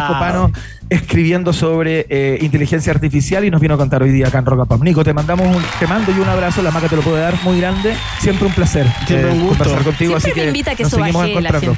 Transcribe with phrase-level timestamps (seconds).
[0.00, 0.52] Escopano
[0.90, 4.66] escribiendo sobre eh, inteligencia artificial y nos vino a contar hoy día acá en Rock
[4.66, 4.82] Pop.
[4.82, 7.34] Nico, te mandamos un, te mando yo un abrazo, la maca te lo puede dar
[7.44, 7.94] muy grande.
[8.18, 9.58] Siempre un placer Siempre un gusto.
[9.64, 11.76] conversar contigo, Siempre así me que invita a que nos eso seguimos encontrando.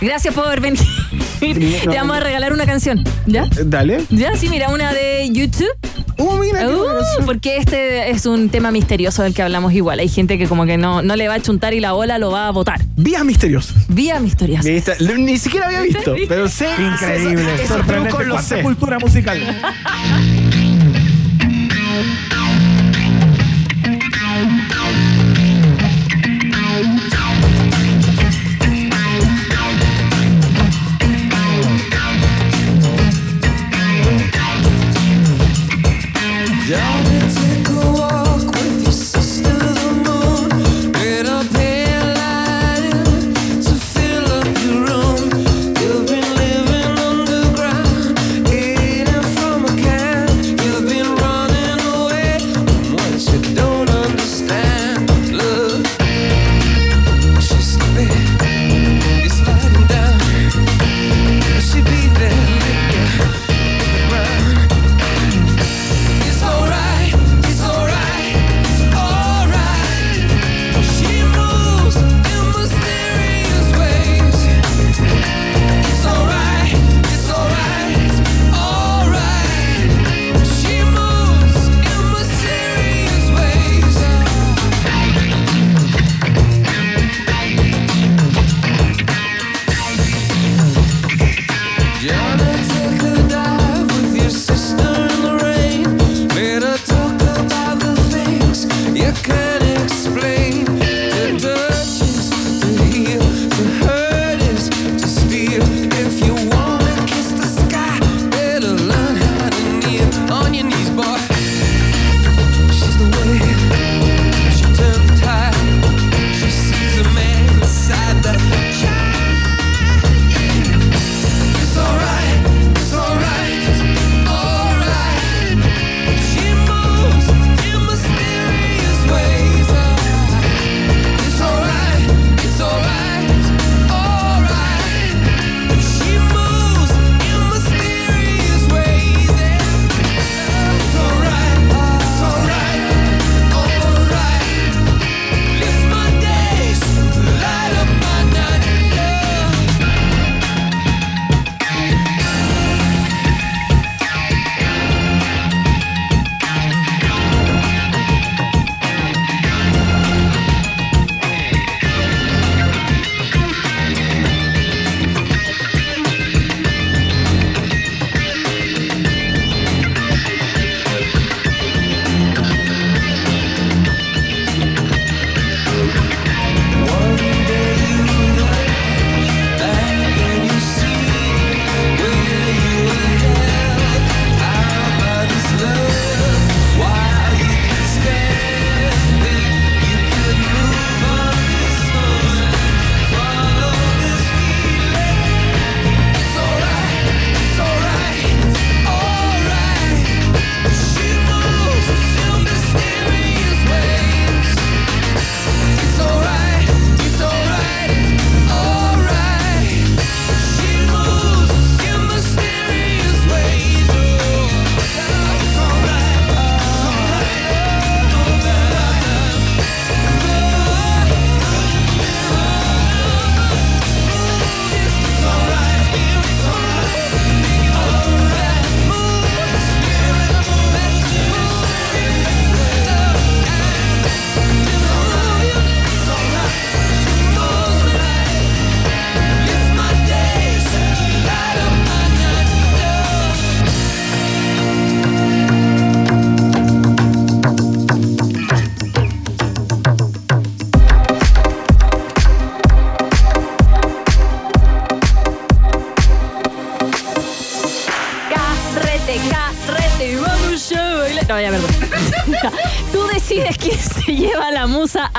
[0.00, 0.80] Gracias por venir.
[1.40, 3.04] Te vamos a regalar una canción.
[3.26, 3.44] ¿Ya?
[3.64, 4.04] Dale.
[4.10, 4.34] ¿Ya?
[4.36, 5.68] Sí, mira, una de YouTube.
[6.18, 9.98] Uh, mira, qué Uh, porque este es un tema misterioso del que hablamos igual.
[9.98, 12.30] Hay gente que como que no, no le va a chuntar y la ola lo
[12.30, 12.80] va a votar.
[12.96, 13.74] Vías misteriosas.
[13.88, 14.64] Vía misteriosas.
[14.64, 16.68] Vista- lo- Ni siquiera había visto, pero sé.
[16.78, 18.08] Increíble, sorprendente.
[18.10, 18.62] trucos los ¿Cuánta sé.
[18.62, 19.40] cultura musical?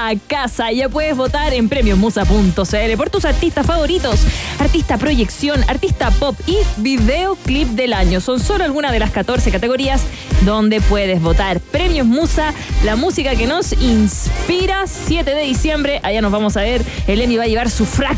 [0.07, 0.71] A casa.
[0.71, 4.21] Ya puedes votar en premiosmusa.cl por tus artistas favoritos.
[4.59, 8.21] Artista proyección, artista pop y videoclip del año.
[8.21, 10.01] Son solo algunas de las 14 categorías
[10.41, 11.59] donde puedes votar.
[11.59, 12.53] Premios Musa,
[12.83, 14.85] la música que nos inspira.
[14.87, 16.81] 7 de diciembre, allá nos vamos a ver.
[17.07, 18.17] Eleni va a llevar su frac.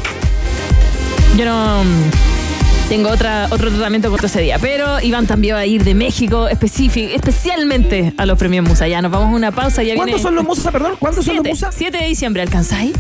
[1.38, 1.84] Yo no.
[2.90, 4.58] Tengo otra, otro tratamiento corto ese día.
[4.60, 8.88] Pero Iván también va a ir de México especialmente a los premios Musa.
[8.88, 9.84] Ya nos vamos a una pausa.
[9.84, 10.94] Ya ¿Cuántos viene son los musas, perdón?
[10.98, 11.76] ¿Cuántos son los 7, musas?
[11.78, 12.94] 7 de diciembre, ¿alcanzáis?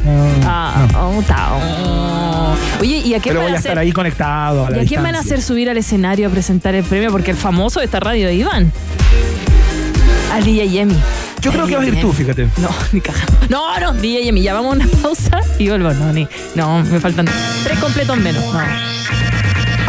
[0.45, 2.55] Ah, Ah, oh, ta, oh.
[2.81, 3.71] Oye, ¿y a quién Pero van voy a a hacer?
[3.71, 6.31] estar ahí conectado a la ¿Y a quién van a hacer subir al escenario a
[6.31, 7.09] presentar el premio?
[7.09, 8.71] Porque el famoso de esta radio de Iván.
[10.33, 10.97] Al DJ Yemi.
[11.41, 12.49] Yo creo que vas a ir tú, fíjate.
[12.57, 13.25] No, ni caja.
[13.49, 15.93] No, no, DJ Yemi, ya vamos a una pausa y vuelvo.
[15.93, 16.27] No, ni.
[16.55, 17.25] No, me faltan
[17.63, 18.43] tres completos menos.
[18.53, 18.96] No.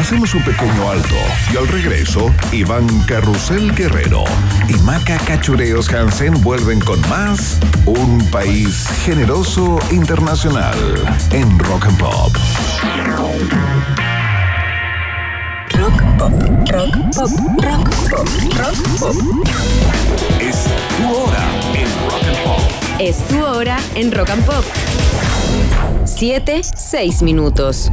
[0.08, 1.16] Hacemos un pequeño alto
[1.52, 4.24] y al regreso, Iván Carrusel Guerrero
[4.66, 10.78] y Maca Cachureos Hansen vuelven con más Un País Generoso Internacional
[11.30, 12.34] en Rock and Pop.
[20.40, 20.64] Es
[20.96, 22.60] tu hora en Rock and Pop.
[22.98, 24.64] Es tu hora en Rock and Pop.
[26.06, 27.92] 7, 6 minutos.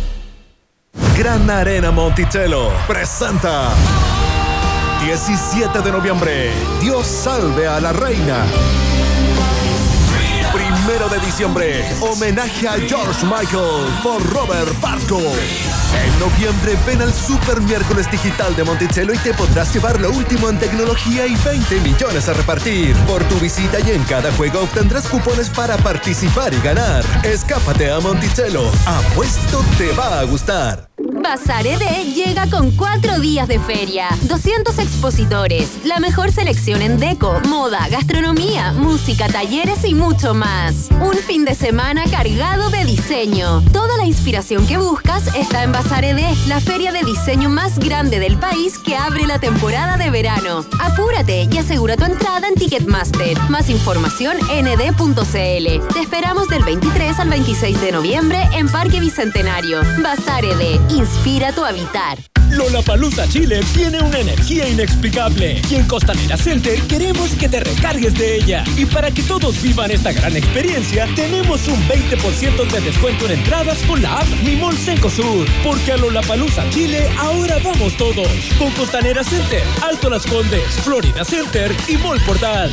[1.17, 3.69] Gran Arena Monticello presenta
[5.05, 6.51] 17 de noviembre.
[6.81, 8.45] Dios salve a la reina.
[11.11, 15.19] De diciembre, homenaje a George Michael por Robert Barco.
[15.19, 20.49] En noviembre ven al Super Miércoles Digital de Monticello y te podrás llevar lo último
[20.49, 22.95] en tecnología y 20 millones a repartir.
[23.07, 27.03] Por tu visita y en cada juego obtendrás cupones para participar y ganar.
[27.25, 28.71] Escápate a Monticello.
[28.85, 30.90] Apuesto te va a gustar.
[31.21, 37.39] Bazar ED llega con cuatro días de feria, 200 expositores, la mejor selección en deco,
[37.47, 40.89] moda, gastronomía, música, talleres y mucho más.
[40.99, 43.61] Un fin de semana cargado de diseño.
[43.71, 48.19] Toda la inspiración que buscas está en Bazar ED, la feria de diseño más grande
[48.19, 50.65] del país que abre la temporada de verano.
[50.81, 53.39] Apúrate y asegura tu entrada en Ticketmaster.
[53.49, 55.93] Más información en ed.cl.
[55.93, 59.81] Te esperamos del 23 al 26 de noviembre en Parque Bicentenario.
[60.01, 60.79] Bazar ED,
[61.11, 62.17] inspira tu habitar.
[62.51, 68.35] Lollapalooza Chile tiene una energía inexplicable y en Costanera Center queremos que te recargues de
[68.35, 68.63] ella.
[68.77, 73.77] Y para que todos vivan esta gran experiencia, tenemos un 20% de descuento en entradas
[73.87, 75.47] con la app Mi Mall Cencosud.
[75.63, 78.27] Porque a Lollapalooza Chile ahora vamos todos.
[78.57, 82.69] Con Costanera Center, Alto Las Condes, Florida Center y Mall Portal.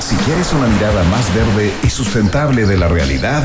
[0.00, 3.44] Si quieres una mirada más verde y sustentable de la realidad,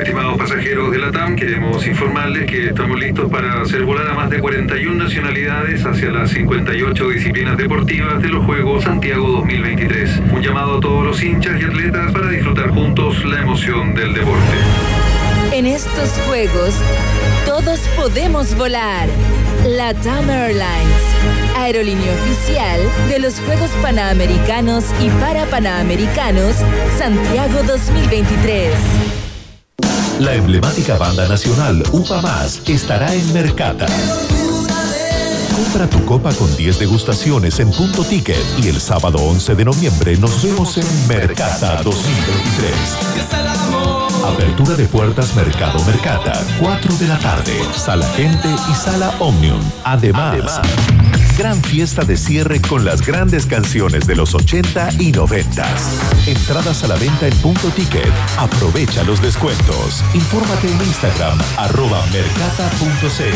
[0.00, 4.30] Estimados pasajeros de la TAM, queremos informarles que estamos listos para hacer volar a más
[4.30, 10.22] de 41 nacionalidades hacia las 58 disciplinas deportivas de los Juegos Santiago 2023.
[10.32, 14.56] Un llamado a todos los hinchas y atletas para disfrutar juntos la emoción del deporte.
[15.52, 16.74] En estos juegos,
[17.44, 19.06] todos podemos volar.
[19.66, 21.02] LATAM Airlines,
[21.58, 22.80] aerolínea oficial
[23.10, 26.56] de los Juegos Panamericanos y para Panamericanos
[26.96, 29.09] Santiago 2023.
[30.20, 33.86] La emblemática banda nacional UPA Más estará en Mercata.
[35.54, 40.18] Compra tu copa con 10 degustaciones en punto ticket y el sábado 11 de noviembre
[40.18, 42.70] nos vemos en Mercata 2023.
[44.26, 49.62] Apertura de puertas Mercado Mercata, 4 de la tarde, Sala Gente y Sala Omnium.
[49.84, 50.60] Además,
[51.36, 55.64] gran fiesta de cierre con las grandes canciones de los 80 y 90.
[56.26, 58.12] Entradas a la venta en punto ticket.
[58.38, 60.04] Aprovecha los descuentos.
[60.14, 63.34] Infórmate en Instagram, arroba mercata.cl.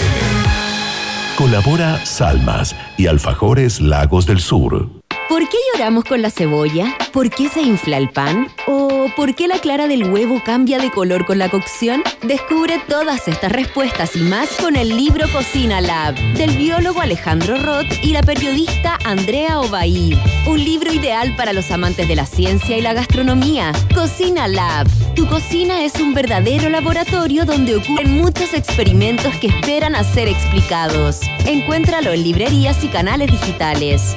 [1.37, 5.03] Colabora Salmas y Alfajores Lagos del Sur.
[5.28, 6.97] ¿Por qué lloramos con la cebolla?
[7.12, 8.49] ¿Por qué se infla el pan?
[8.66, 12.02] ¿O ¿O por qué la clara del huevo cambia de color con la cocción?
[12.23, 18.02] Descubre todas estas respuestas y más con el libro Cocina Lab, del biólogo Alejandro Roth
[18.02, 20.19] y la periodista Andrea Obaí.
[20.47, 23.73] Un libro ideal para los amantes de la ciencia y la gastronomía.
[23.95, 24.87] Cocina Lab.
[25.14, 31.21] Tu cocina es un verdadero laboratorio donde ocurren muchos experimentos que esperan a ser explicados.
[31.45, 34.16] Encuéntralo en librerías y canales digitales.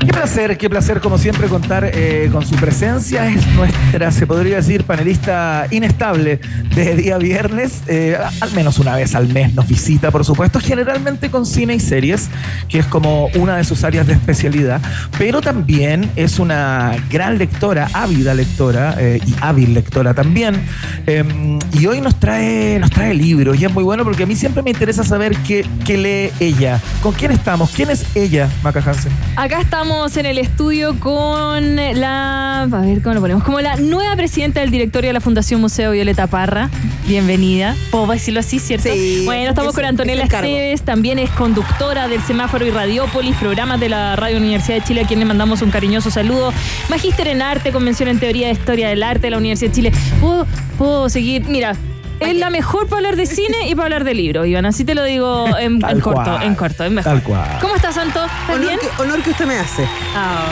[0.00, 3.26] Qué placer, qué placer como siempre contar eh, con su presencia.
[3.26, 6.40] Es nuestra, se podría decir, panelista inestable
[6.74, 7.82] de día viernes.
[7.86, 11.80] Eh, al menos una vez al mes nos visita, por supuesto, generalmente con cine y
[11.80, 12.30] series,
[12.68, 14.80] que es como una de sus áreas de especialidad.
[15.18, 20.62] Pero también es una gran lectora, ávida lectora eh, y hábil lectora también.
[21.06, 24.34] Eh, y hoy nos trae, nos trae libros y es muy bueno porque a mí
[24.34, 26.80] siempre me interesa saber qué, qué lee ella.
[27.02, 27.70] ¿Con quién estamos?
[27.70, 29.12] ¿Quién es ella, Maca Hansen?
[29.36, 32.62] Acá estamos en el estudio con la.
[32.62, 33.42] A ver cómo lo ponemos.
[33.42, 36.70] Como la nueva presidenta del directorio de la Fundación Museo Violeta Parra.
[37.08, 37.74] Bienvenida.
[37.90, 38.88] ¿Puedo decirlo así, cierto?
[38.92, 40.32] Sí, Bueno, estamos es- con Antonella es.
[40.32, 40.82] Esteves.
[40.82, 45.06] También es conductora del Semáforo y Radiópolis, programas de la Radio Universidad de Chile, a
[45.06, 46.52] quien le mandamos un cariñoso saludo.
[46.88, 49.92] Magíster en arte, convención en teoría de historia del arte de la Universidad de Chile.
[50.20, 50.46] ¿Puedo,
[50.78, 51.44] puedo seguir?
[51.48, 51.74] Mira.
[52.20, 54.66] Es la mejor para hablar de cine y para hablar de libros, Iván.
[54.66, 57.12] Así te lo digo en, corto, en corto, es mejor.
[57.12, 57.58] Tal cual.
[57.60, 58.24] ¿Cómo estás, Santo?
[58.24, 58.78] ¿Estás Honor bien?
[58.78, 59.84] que, honor que usted me hace.
[60.14, 60.44] Ah.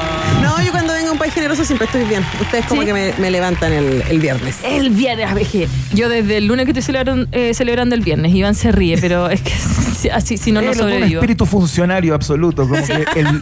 [0.43, 2.25] No, yo cuando vengo a un país generoso siempre estoy bien.
[2.41, 2.87] Ustedes como ¿Sí?
[2.87, 4.59] que me, me levantan el, el viernes.
[4.65, 8.73] El viernes, yo desde el lunes que estoy celebrando, eh, celebrando el viernes, Iván se
[8.73, 9.53] ríe, pero es que
[10.07, 11.21] así si no, no Él es un sobrevivo.
[11.21, 12.69] espíritu funcionario absoluto.
[12.69, 13.41] Como que el-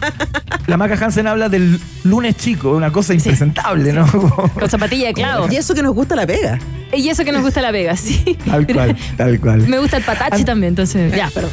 [0.67, 4.05] la Maca Hansen habla del lunes chico, una cosa impresentable, ¿no?
[4.53, 5.47] Con zapatilla de clavo.
[5.51, 6.59] Y eso que nos gusta la pega.
[6.93, 8.37] Y eso que nos gusta la Vega, sí.
[8.45, 9.67] Tal cual, tal cual.
[9.67, 11.13] Me gusta el patache también, entonces.
[11.15, 11.51] Ya, perdón.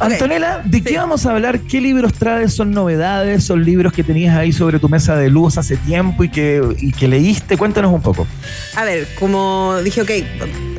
[0.00, 1.60] Antonella, ¿de qué vamos a hablar?
[1.60, 2.54] ¿Qué libros traes?
[2.54, 3.44] ¿Son novedades?
[3.44, 6.92] ¿Son libros que tenías ahí sobre tu mesa de luz hace tiempo y que, y
[6.92, 7.58] que leíste?
[7.58, 8.26] Cuéntanos un poco.
[8.76, 10.10] A ver, como dije, ok,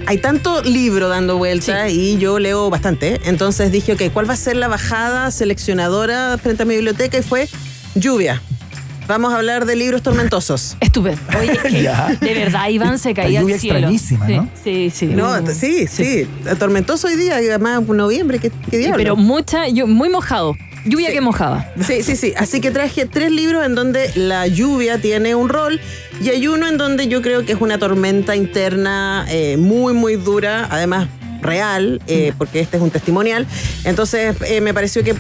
[0.06, 3.20] hay tanto libro dando vuelta y yo leo bastante.
[3.26, 7.18] Entonces dije, ok, ¿cuál va a ser la bajada seleccionadora frente a mi biblioteca?
[7.18, 7.48] Y fue
[7.96, 8.42] lluvia.
[9.08, 10.78] Vamos a hablar de libros tormentosos.
[10.80, 11.22] Estupendo.
[11.40, 13.78] Oye, es que de verdad Iván se caía al lluvia cielo.
[13.90, 14.50] extrañísima, sí, ¿no?
[14.64, 15.06] Sí, sí.
[15.08, 16.28] No, Uh, sí, sí,
[16.60, 18.98] Tormentoso hoy día, además noviembre, ¿qué, qué diablo?
[18.98, 20.56] Pero mucha, yo, muy mojado.
[20.86, 21.68] Lluvia que mojaba.
[21.86, 22.34] Sí, sí, sí.
[22.38, 25.80] Así que traje tres libros en donde la lluvia tiene un rol
[26.22, 30.16] y hay uno en donde yo creo que es una tormenta interna eh, muy, muy
[30.16, 31.08] dura, además
[31.42, 33.48] real, eh, porque este es un testimonial.
[33.84, 35.16] Entonces eh, me pareció que,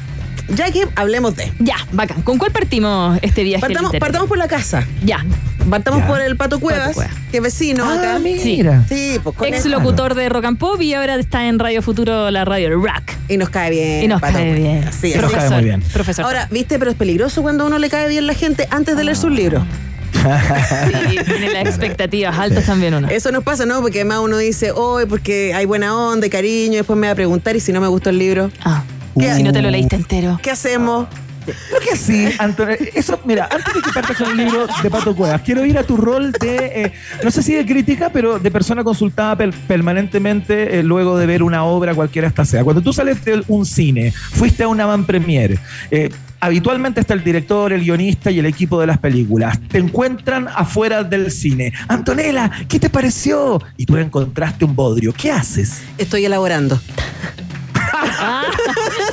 [0.49, 1.51] ya que hablemos de...
[1.59, 2.21] Ya, bacán.
[2.21, 3.61] ¿Con cuál partimos este viaje?
[3.61, 4.85] Partamos, partamos por la casa.
[5.03, 5.25] Ya.
[5.69, 6.07] Partamos Ya.
[6.07, 7.13] por el Pato Cuevas, Cuevas.
[7.31, 8.19] que es vecino Ah, acá.
[8.19, 8.83] mira.
[8.89, 11.81] Sí, pues con Ex él- locutor de Rock and Pop y ahora está en Radio
[11.83, 13.11] Futuro, la radio Rock.
[13.29, 14.03] Y nos cae bien.
[14.03, 14.85] Y nos Pato cae bien.
[14.91, 15.81] Sí, Profesor, cae muy bien.
[15.93, 16.25] Profesor.
[16.25, 19.03] Ahora, viste, pero es peligroso cuando a uno le cae bien la gente antes de
[19.03, 19.63] leer sus libros.
[20.11, 23.07] Sí, tiene las expectativas altas también uno.
[23.09, 23.81] Eso nos pasa, ¿no?
[23.81, 27.13] Porque además uno dice, hoy porque hay buena onda, y cariño, y después me va
[27.13, 28.51] a preguntar, ¿y si no me gustó el libro?
[28.63, 28.83] Ah,
[29.19, 30.39] ¿Qué- si no te lo leíste entero.
[30.41, 31.07] ¿Qué hacemos?
[31.43, 32.77] Creo que sí, Antonio.
[32.93, 35.83] Eso, mira, antes de que partas con el libro de Pato Cuevas, quiero ir a
[35.83, 40.79] tu rol de, eh, no sé si de crítica, pero de persona consultada per- permanentemente
[40.79, 42.63] eh, luego de ver una obra, cualquiera esta sea.
[42.63, 45.57] Cuando tú sales de un cine, fuiste a una van premiere,
[45.89, 46.09] eh,
[46.41, 49.59] habitualmente está el director, el guionista y el equipo de las películas.
[49.69, 51.71] Te encuentran afuera del cine.
[51.87, 53.61] Antonella, ¿qué te pareció?
[53.77, 55.13] Y tú encontraste un bodrio.
[55.13, 55.81] ¿Qué haces?
[55.97, 56.81] Estoy elaborando.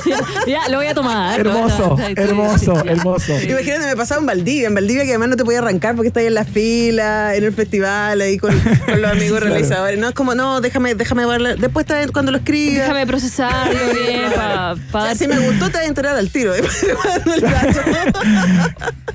[0.47, 1.39] Ya, lo voy a tomar.
[1.39, 3.33] Hermoso, hermoso, hermoso.
[3.41, 6.21] Imagínate, me pasaba en Valdivia, en Valdivia que además no te podía arrancar porque estás
[6.21, 9.45] ahí en la fila, en el festival, ahí con, con los amigos Claro.
[9.53, 9.99] realizadores.
[9.99, 11.55] No, es como, no, déjame, déjame verla.
[11.55, 12.81] Después te- cuando lo escribas.
[12.87, 16.53] Déjame procesarlo bien para O sea, si me gustó, te vas a enterar al tiro.
[16.53, 18.19] Gato-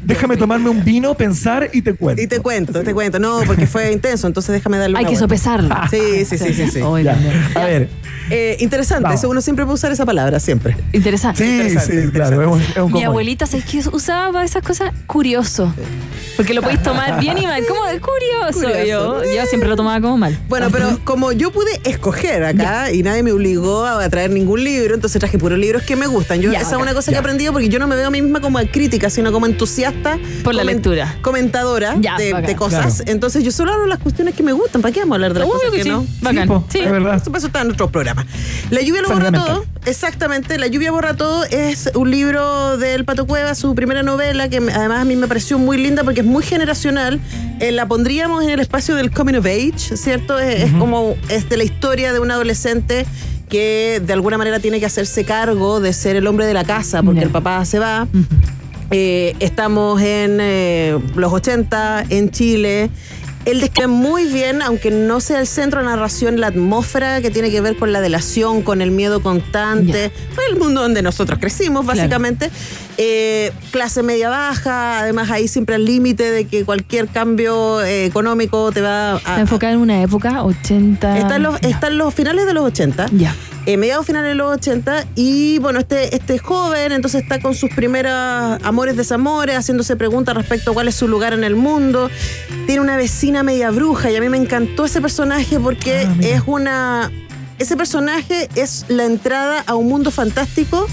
[0.02, 2.20] Déjame tomarme un vino, pensar y te cuento.
[2.22, 3.18] Y te cuento, te cuento.
[3.18, 5.36] No, porque fue intenso, entonces déjame darle Hay una que vuelta.
[5.36, 5.74] sopesarlo.
[5.90, 6.70] Sí, sí, sí, sí.
[6.70, 6.80] sí.
[6.82, 7.88] A ver,
[8.30, 9.20] Eh, interesante, Vamos.
[9.20, 10.73] eso uno siempre puede usar esa palabra, siempre.
[10.92, 11.70] Interesante.
[11.70, 13.04] sí, sí, claro, es un, es un Mi común.
[13.04, 14.92] abuelita, ¿sabes qué usaba para esas cosas?
[15.06, 15.72] Curioso.
[16.36, 17.62] Porque lo podéis tomar bien y mal.
[17.68, 17.86] ¿Cómo?
[17.86, 18.68] Es curioso.
[18.68, 19.24] Curioso.
[19.24, 20.36] Yo, yo siempre lo tomaba como mal.
[20.48, 24.94] Bueno, pero como yo pude escoger acá y nadie me obligó a traer ningún libro,
[24.96, 26.40] entonces traje puros libros que me gustan.
[26.40, 28.10] Yo, Ya, esa es una cosa que he aprendido porque yo no me veo a
[28.10, 30.18] mí misma como crítica, sino como entusiasta.
[30.42, 31.14] Por la comen- lectura.
[31.22, 32.96] Comentadora de, cosas.
[32.96, 33.12] Claro.
[33.12, 34.82] Entonces yo solo hablo las cuestiones que me gustan.
[34.82, 35.88] ¿Para qué vamos a hablar de las Obvio cosas que que, sí.
[35.90, 36.06] no?
[36.20, 36.48] Bacán.
[36.48, 36.78] po, Sí.
[36.80, 37.14] es verdad.
[37.14, 38.26] Eso, eso está en nuestros programas.
[38.70, 43.26] La lluvia lo borra todo Exactamente, La lluvia borra todo es un libro del Pato
[43.26, 46.42] Cueva, su primera novela, que además a mí me pareció muy linda porque es muy
[46.42, 47.20] generacional.
[47.60, 50.38] Eh, la pondríamos en el espacio del coming of age, ¿cierto?
[50.38, 53.04] Es, es como es de la historia de un adolescente
[53.50, 57.02] que de alguna manera tiene que hacerse cargo de ser el hombre de la casa
[57.02, 58.08] porque el papá se va.
[58.90, 62.88] Eh, estamos en eh, los 80, en Chile.
[63.44, 67.50] Él describe muy bien, aunque no sea el centro de narración, la atmósfera que tiene
[67.50, 71.84] que ver con la delación, con el miedo constante, con el mundo donde nosotros crecimos,
[72.06, 72.10] Claro.
[72.96, 78.70] Eh, clase media baja, además ahí siempre al límite de que cualquier cambio eh, económico
[78.70, 79.16] te va a...
[79.16, 81.18] Está enfocada en una época, 80.
[81.18, 83.06] Está en los, está en los finales de los 80.
[83.12, 83.34] Ya.
[83.66, 85.06] Eh, mediados finales de los 80.
[85.16, 88.12] Y bueno, este, este joven entonces está con sus primeros
[88.62, 92.10] amores, desamores, haciéndose preguntas respecto a cuál es su lugar en el mundo.
[92.66, 97.10] Tiene una vecina media bruja y a mí me encantó ese personaje porque es una.
[97.58, 100.86] Ese personaje es la entrada a un mundo fantástico.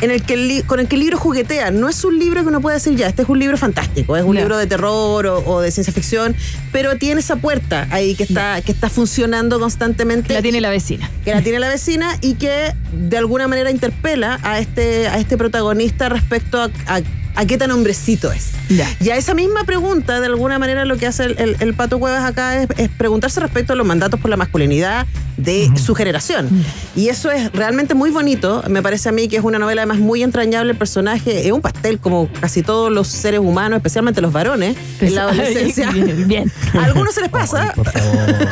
[0.00, 1.70] En el que el con el que el libro juguetea.
[1.70, 4.24] No es un libro que uno puede decir ya, este es un libro fantástico, es
[4.24, 6.34] un libro de terror o, o de ciencia ficción,
[6.72, 11.10] pero tiene esa puerta ahí que está, que está funcionando constantemente La tiene la vecina.
[11.24, 15.36] que la tiene la vecina y que de alguna manera interpela a este, a este
[15.36, 17.00] protagonista respecto a, a-
[17.40, 18.50] a qué tan hombrecito es.
[18.68, 18.86] Ya.
[19.00, 21.98] Y a esa misma pregunta, de alguna manera, lo que hace el, el- el Pato
[21.98, 25.06] Cuevas acá es, es preguntarse respecto a los mandatos por la masculinidad
[25.38, 26.50] de su generación.
[26.94, 28.62] Y eso es realmente muy bonito.
[28.68, 30.72] Me parece a mí que es una novela además muy entrañable.
[30.72, 35.14] El personaje es un pastel, como casi todos los seres humanos, especialmente los varones, en
[35.14, 35.90] la adolescencia.
[35.94, 36.52] Bien, bien.
[36.78, 37.72] A algunos se les pasa.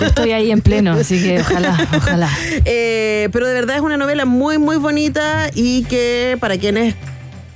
[0.01, 2.31] Yo estoy ahí en pleno, así que ojalá, ojalá.
[2.65, 6.95] Eh, pero de verdad es una novela muy, muy bonita y que para quienes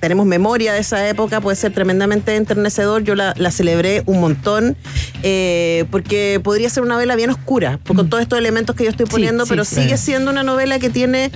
[0.03, 3.05] tenemos memoria de esa época puede ser tremendamente enternecedor.
[3.05, 4.77] Yo la, la celebré un montón
[5.23, 8.91] eh, porque podría ser una novela bien oscura por- con todos estos elementos que yo
[8.91, 11.31] estoy poniendo, sí, pero sigue siendo una novela que tiene...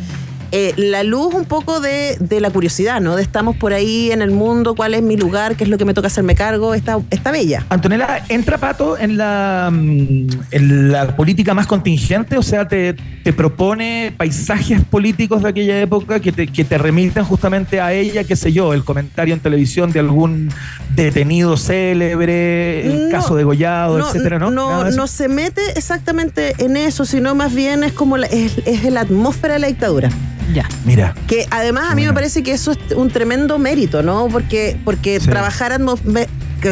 [0.52, 3.16] eh, la luz un poco de, de la curiosidad, ¿no?
[3.16, 5.84] De estamos por ahí en el mundo, cuál es mi lugar, qué es lo que
[5.84, 7.64] me toca hacerme cargo, está, está bella.
[7.68, 12.36] Antonella, ¿entra Pato en la, mm, en la política más contingente?
[12.36, 17.24] O sea, te, te propone paisajes políticos de aquella época que te, que te remiten
[17.24, 20.50] justamente a ella, qué sé yo, el comentario en televisión de algún
[20.94, 24.50] detenido célebre, el No, caso de Gollado, no, etcétera, ¿no?
[24.50, 28.84] No, no se mete exactamente en eso, sino más bien es como la, es, es
[28.84, 30.11] la atmósfera de la dictadura.
[30.54, 30.68] Ya.
[30.85, 31.14] Mira.
[31.26, 34.28] Que además a mí me parece que eso es un tremendo mérito, ¿no?
[34.28, 35.28] Porque, porque Sí.
[35.28, 35.80] trabajar.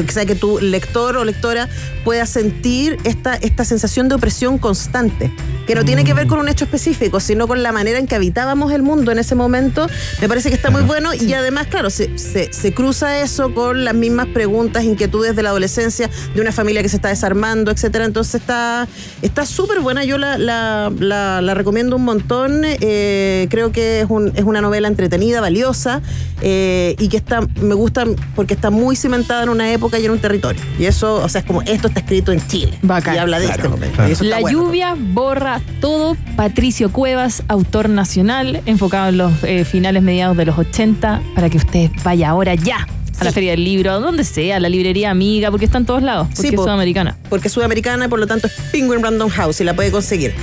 [0.02, 1.68] Que, sea, que tu lector o lectora
[2.04, 5.30] pueda sentir esta, esta sensación de opresión constante,
[5.66, 8.14] que no tiene que ver con un hecho específico, sino con la manera en que
[8.14, 9.87] habitábamos el mundo en ese momento,
[10.20, 13.85] me parece que está muy bueno y además, claro, se, se- se cruza eso con
[13.85, 18.04] las mismas preguntas, inquietudes de la adolescencia, de una familia que se está desarmando, etcétera.
[18.04, 18.87] Entonces está
[19.22, 24.07] está súper buena, yo la, la- la- la recomiendo un montón, eh, creo que es,
[24.11, 26.02] un- es una novela entretenida, valiosa
[26.42, 28.04] eh, y que está me gusta
[28.37, 30.61] porque está muy cimentada en una época y en un territorio.
[30.79, 32.79] Y eso, o sea, es como esto está escrito en Chile.
[32.83, 33.14] Bacán.
[33.14, 33.94] Y habla de Claro, este momento.
[33.97, 34.09] claro.
[34.11, 34.59] Y eso está La bueno.
[34.59, 36.16] lluvia borra todo.
[36.37, 41.59] Patricio Cuevas, autor nacional, enfocado en los eh, finales mediados de los 80, para que
[41.59, 42.87] usted vaya ahora ya
[43.20, 43.33] a la.
[43.33, 46.27] Feria del Libro, a donde sea, a la librería amiga, porque está en todos lados,
[46.35, 47.16] porque Sí, es sudamericana.
[47.29, 50.35] porque es sudamericana y por lo tanto es Penguin Random House y la puede conseguir.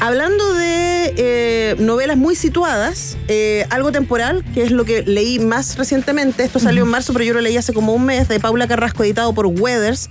[0.00, 5.78] Hablando de eh, novelas muy situadas, eh, algo temporal, que es lo que leí más
[5.78, 8.66] recientemente, esto salió en marzo, pero yo lo leí hace como un mes, de Paula
[8.66, 10.10] Carrasco, editado por Weathers.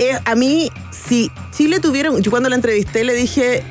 [0.00, 3.62] Eh, a mí, si Chile tuviera, yo cuando la entrevisté le dije,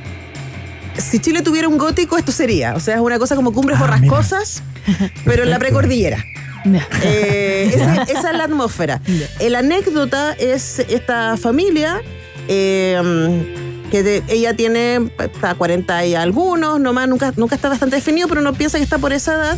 [0.98, 2.76] si Chile tuviera un gótico, esto sería.
[2.76, 4.64] O sea, es una cosa como cumbres Ah, borrascosas,
[5.26, 6.24] pero en la precordillera.
[7.02, 9.02] Eh, esa, esa es la atmósfera.
[9.50, 12.02] La anécdota es esta familia.
[12.48, 13.60] eh,
[13.94, 18.42] que de- ella tiene está 40 y algunos, nomás nunca, nunca está bastante definido, pero
[18.42, 19.58] uno piensa que está por esa edad.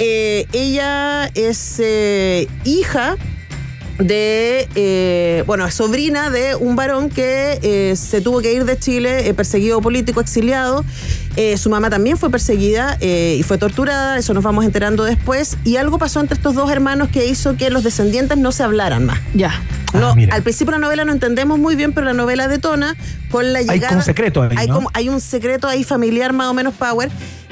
[0.00, 3.16] Eh, ella es eh, hija
[4.00, 8.78] de, eh, bueno, es sobrina de un varón que eh, se tuvo que ir de
[8.78, 10.84] Chile, eh, perseguido político, exiliado.
[11.36, 15.56] Eh, su mamá también fue perseguida eh, y fue torturada, eso nos vamos enterando después.
[15.64, 19.06] Y algo pasó entre estos dos hermanos que hizo que los descendientes no se hablaran
[19.06, 19.20] más.
[19.34, 19.52] Ya.
[19.92, 20.34] No, Ah, mira.
[20.34, 22.96] al principio la novela no entendemos muy bien, pero la novela detona
[23.30, 23.88] con la Hay llegada.
[23.88, 24.74] como un secreto ahí, hay, ¿no?
[24.74, 27.10] como- hay un secreto ahí familiar más o menos power.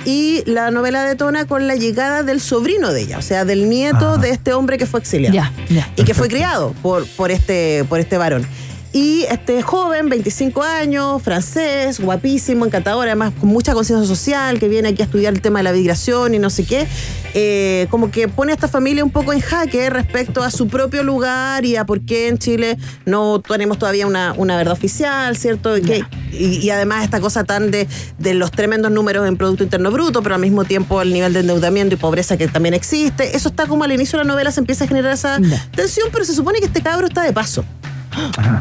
[0.08, 4.14] Y la novela detona con la llegada del sobrino de ella, o sea, del nieto
[4.14, 4.16] Ah.
[4.16, 5.86] de este hombre que fue exiliado Ya, ya.
[5.96, 8.46] y que fue criado por, por, este, por este varón.
[8.92, 14.88] Y este joven, 25 años, francés, guapísimo, encantador, además con mucha conciencia social, que viene
[14.88, 16.86] aquí a estudiar el tema de la migración y no sé qué,
[17.34, 21.02] eh, como que pone a esta familia un poco en jaque respecto a su propio
[21.02, 25.76] lugar y a por qué en Chile no tenemos todavía una, una verdad oficial, ¿cierto?
[25.76, 27.86] Y, que- y, y además esta cosa tan de,
[28.18, 31.40] de los tremendos números en Producto Interno Bruto, pero al mismo tiempo el nivel de
[31.40, 33.36] endeudamiento y pobreza que también existe.
[33.36, 35.38] Eso está como al inicio de la novela se empieza a generar esa
[35.76, 37.64] tensión, pero se supone que este cabro está de paso.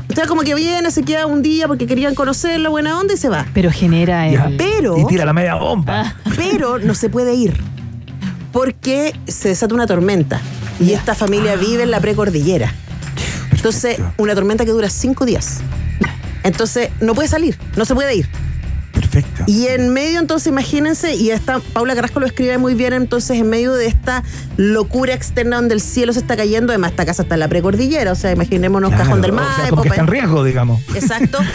[0.09, 3.17] O sea, como que viene, se queda un día porque querían conocerlo, buena onda y
[3.17, 3.45] se va.
[3.53, 4.57] Pero genera el...
[4.57, 6.15] Pero, Y tira la media bomba.
[6.35, 7.55] pero no se puede ir
[8.51, 10.41] porque se desata una tormenta
[10.79, 12.73] y esta familia vive en la precordillera.
[13.51, 15.59] Entonces, una tormenta que dura cinco días.
[16.43, 18.27] Entonces, no puede salir, no se puede ir.
[19.23, 19.43] Perfecto.
[19.47, 23.49] Y en medio, entonces, imagínense, y esta Paula Carrasco lo escribe muy bien, entonces, en
[23.49, 24.23] medio de esta
[24.57, 28.11] locura externa donde el cielo se está cayendo, además, esta casa está en la precordillera,
[28.11, 30.81] o sea, imaginémonos Claro, Cajón del o sea, Maipo, como que está en riesgo, digamos.
[30.95, 31.39] Exacto.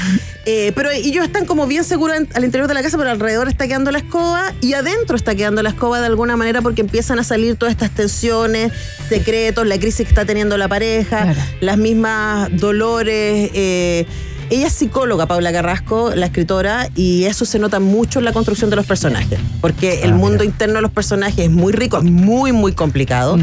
[0.45, 3.47] Eh, pero ellos están como bien seguros en- al interior de la casa, pero alrededor
[3.49, 7.21] está quedando la escoba y adentro está quedando la escoba de alguna manera porque empiezan
[7.21, 8.73] a salir todas estas tensiones,
[9.09, 13.51] secretos, la crisis que está teniendo la pareja, las mismas dolores.
[13.55, 14.05] eh,
[14.53, 18.69] ella es psicóloga, Paula Carrasco, la escritora, y eso se nota mucho en la construcción
[18.69, 22.53] de los personajes, porque el mundo interno de los personajes es muy rico, es muy,
[22.53, 23.39] muy complicado,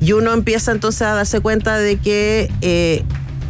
[0.00, 3.04] y uno empieza entonces a darse cuenta de que eh,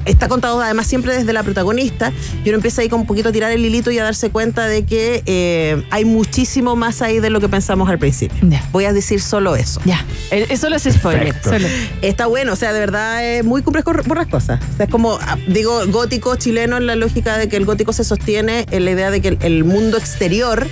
[0.05, 2.13] está contado además siempre desde la protagonista
[2.45, 4.67] y uno empieza ahí con un poquito a tirar el hilito y a darse cuenta
[4.67, 8.37] de que eh, hay muchísimo más ahí de lo que pensamos al principio.
[8.73, 9.81] Voy a decir solo eso.
[9.85, 11.25] Ya, eso lo es spoiler.
[11.25, 11.51] Perfecto.
[11.51, 11.69] solo.
[12.03, 14.61] Está bueno, o sea, de verdad es muy cumbres con borrascosas.
[14.75, 17.93] O sea, es como, ah, digo, gótico chileno en la lógica de que el gótico
[17.93, 20.67] se sostiene en la idea de que el, el mundo exterior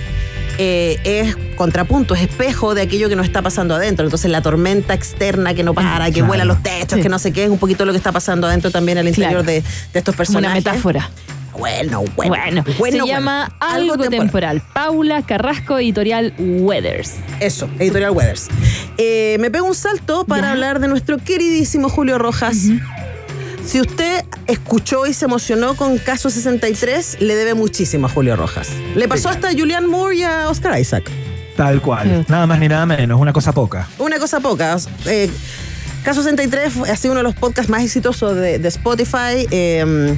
[0.57, 4.05] eh, es contrapunto, es espejo de aquello que nos está pasando adentro.
[4.05, 6.27] Entonces la tormenta externa que no para, que Claro.
[6.27, 7.01] vuela los techos, Sí.
[7.01, 9.43] que no sé qué, es un poquito lo que está pasando adentro también al interior
[9.43, 9.43] Claro.
[9.43, 10.61] de, de estos personajes.
[10.63, 11.09] una metáfora.
[11.57, 12.29] Bueno, bueno.
[12.35, 13.05] Bueno, bueno, se bueno.
[13.05, 14.63] llama Algo, temporal.
[14.73, 17.13] Paula Carrasco, editorial Weathers.
[17.39, 18.47] Eso, Editorial Weathers.
[18.97, 22.57] Eh, me pego un salto para hablar de nuestro queridísimo Julio Rojas.
[23.65, 28.69] Si usted escuchó y se emocionó con Caso 63, le debe muchísimo a Julio Rojas.
[28.95, 31.09] Le pasó hasta a Julianne Moore y a Oscar Isaac.
[31.55, 32.25] Tal cual.
[32.27, 33.87] Nada más ni nada menos, una cosa poca.
[33.99, 34.77] Una cosa poca.
[35.05, 35.29] Eh,
[36.03, 39.47] Caso 63 fue- ha sido uno de los podcasts más exitosos de, de Spotify.
[39.51, 40.17] eh,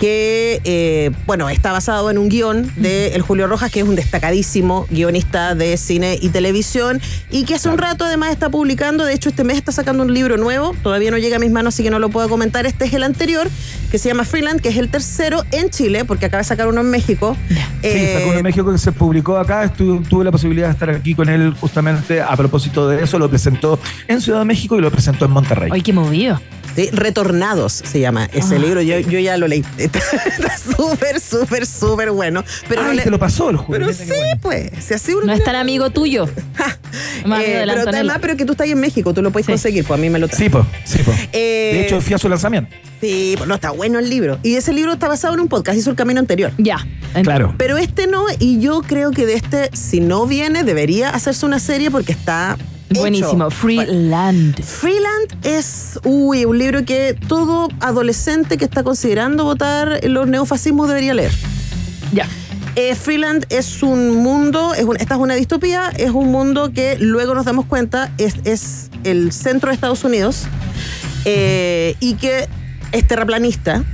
[0.00, 3.94] que, eh, bueno, está basado en un guion de el Julio Rojas, que es un
[3.96, 9.12] destacadísimo guionista de cine y televisión, y que hace un rato además está publicando, de
[9.14, 11.82] hecho este mes está sacando un libro nuevo, todavía no llega a mis manos, así
[11.82, 13.48] que no lo puedo comentar, este es el anterior,
[13.90, 16.80] que se llama Freeland, que es el tercero en Chile, porque acaba de sacar uno
[16.80, 17.36] en México.
[17.48, 19.64] Sí, Eh, sacó uno en México que se publicó acá.
[19.64, 23.18] Estu- tuve la posibilidad de estar aquí con él justamente a propósito de eso.
[23.18, 25.70] Lo presentó en Ciudad de México y lo presentó en Monterrey.
[25.72, 26.40] Ay, qué movido.
[26.76, 28.58] Sí, Retornados se llama ese Ah.
[28.58, 28.80] libro.
[28.82, 29.64] Yo, yo ya lo leí.
[29.78, 30.00] Está
[30.58, 32.44] súper, súper, súper bueno.
[32.68, 33.86] Pero no Ay, le- te lo pasó el Julio.
[33.86, 34.70] Pero sí, pues.
[34.84, 36.28] Si así uno No es tan amigo tuyo.
[37.26, 39.30] Más Eh, de la pero además, pero que tú estás ahí en México, tú lo
[39.30, 40.38] puedes conseguir, pues a mí me lo trae.
[40.38, 40.64] Sí, pues.
[40.84, 41.12] Sí, po.
[41.32, 42.74] Eh, De hecho, fui a su lanzamiento.
[43.00, 44.38] Sí, pues no, está bueno el libro.
[44.42, 46.52] Y ese libro está basado en un podcast, hizo el camino anterior.
[46.58, 46.86] Ya.
[47.22, 47.54] Claro.
[47.58, 51.58] Pero este no, y yo creo que de este, si no viene, debería hacerse una
[51.58, 52.56] serie porque está.
[52.90, 53.00] Hecho.
[53.00, 53.50] Buenísimo.
[53.50, 54.62] Freeland.
[54.62, 61.14] Freeland es uy, un libro que todo adolescente que está considerando votar los neofascismos debería
[61.14, 61.32] leer.
[62.12, 62.26] Ya.
[62.76, 66.96] Eh, Freeland es un mundo, es un- esta es una distopía, es un mundo que
[66.98, 70.44] luego nos damos cuenta es, es el centro de Estados Unidos
[71.24, 72.48] eh, y que
[72.92, 73.84] es terraplanista,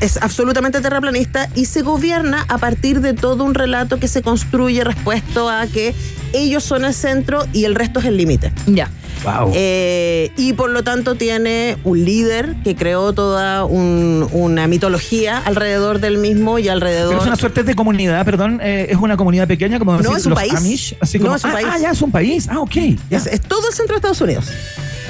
[0.00, 4.84] es absolutamente terraplanista y se gobierna a partir de todo un relato que se construye
[4.84, 5.94] respecto a que
[6.32, 8.52] ellos son el centro y el resto es el límite.
[8.66, 8.90] Ya.
[9.24, 9.52] Wow.
[9.54, 15.98] Eh, y por lo tanto tiene un líder que creó toda un- una mitología alrededor
[16.00, 17.08] del mismo y alrededor...
[17.10, 18.60] Pero es una suerte de comunidad, perdón.
[18.62, 20.54] eh, es una comunidad pequeña, como No, decir, es un los país.
[20.54, 20.96] Amish.
[21.00, 21.66] Así No, como, es un ah, país.
[21.70, 22.48] ah, ya es un país.
[22.50, 22.74] Ah, ok.
[23.08, 23.16] ya.
[23.16, 24.46] Es, es todo el centro de Estados Unidos.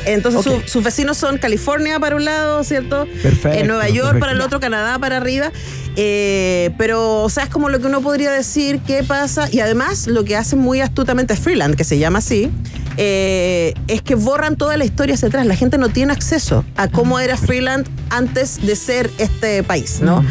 [0.07, 3.07] Entonces su- sus vecinos son California para un lado, ¿cierto?
[3.23, 4.21] Perfecto, Eh, Nueva York perfecto.
[4.21, 5.51] para el otro, Canadá para arriba.
[5.97, 9.49] Eh, pero, o sea, es como lo que uno podría decir qué pasa.
[9.51, 12.51] Y además, lo que hacen muy astutamente Freeland, que se llama así,
[12.97, 15.47] eh, es que borran toda la historia hacia atrás.
[15.47, 20.25] La gente no tiene acceso a cómo era Freeland antes de ser este país, ¿no?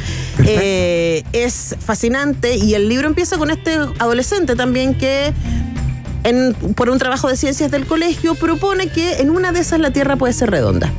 [0.46, 5.32] Eh, es fascinante y el libro empieza con este adolescente también que
[6.24, 9.92] en- por un trabajo de ciencias del colegio propone que en una de esas la
[9.92, 10.92] Tierra puede ser redonda.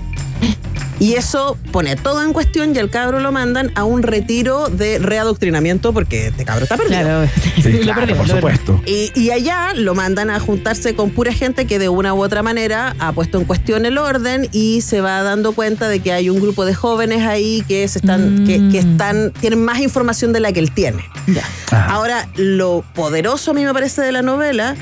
[1.01, 5.01] Y eso pone todo en cuestión y al cabro lo mandan a un retiro de
[5.01, 7.01] readoctrinamiento porque este cabro está perdido.
[7.03, 7.29] Claro.
[7.63, 8.81] Sí, Lo claro, perdimos, por supuesto.
[8.87, 12.43] Y, y allá lo mandan a juntarse con pura gente que de una u otra
[12.45, 16.31] manera ha puesto en cuestión el orden y se va dando cuenta de que hay
[16.31, 20.41] un grupo de jóvenes ahí que se están, que, que están, tienen más información de
[20.41, 21.05] la que él tiene.
[21.73, 24.77] Ahora, lo poderoso a mí me parece de la novela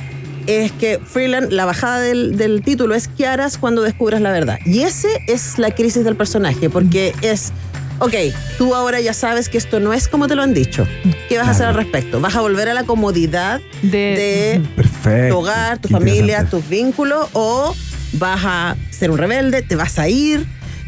[0.47, 4.59] es que Freeland, la bajada del, del título es ¿Qué harás cuando descubras la verdad?
[4.65, 7.53] Y ese es la crisis del personaje, porque es,
[7.99, 8.15] ok,
[8.59, 10.87] tú ahora ya sabes que esto no es como te lo han dicho.
[11.29, 12.21] ¿Qué vas a hacer al respecto?
[12.21, 15.35] ¿Vas a volver a la comodidad de, Perfecto.
[15.35, 17.75] tu hogar, tu Qué familia, tus vínculos o
[18.15, 20.47] vas a ser un rebelde, te vas a ir?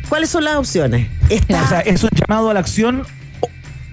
[0.09, 1.09] ¿Cuáles son las opciones?
[1.31, 3.07] Está- O sea, es un llamado a la acción
[3.41, 3.49] o,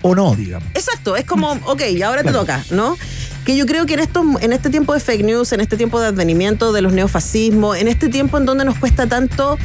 [0.10, 0.67] o no, digamos.
[0.74, 2.97] Exacto, es como, ok, ahora te toca, ¿no?
[3.45, 5.99] Que yo creo que en, estos, en este tiempo de fake news, en este tiempo
[5.99, 9.58] de advenimiento de los neofascismos, en este tiempo en donde nos cuesta tanto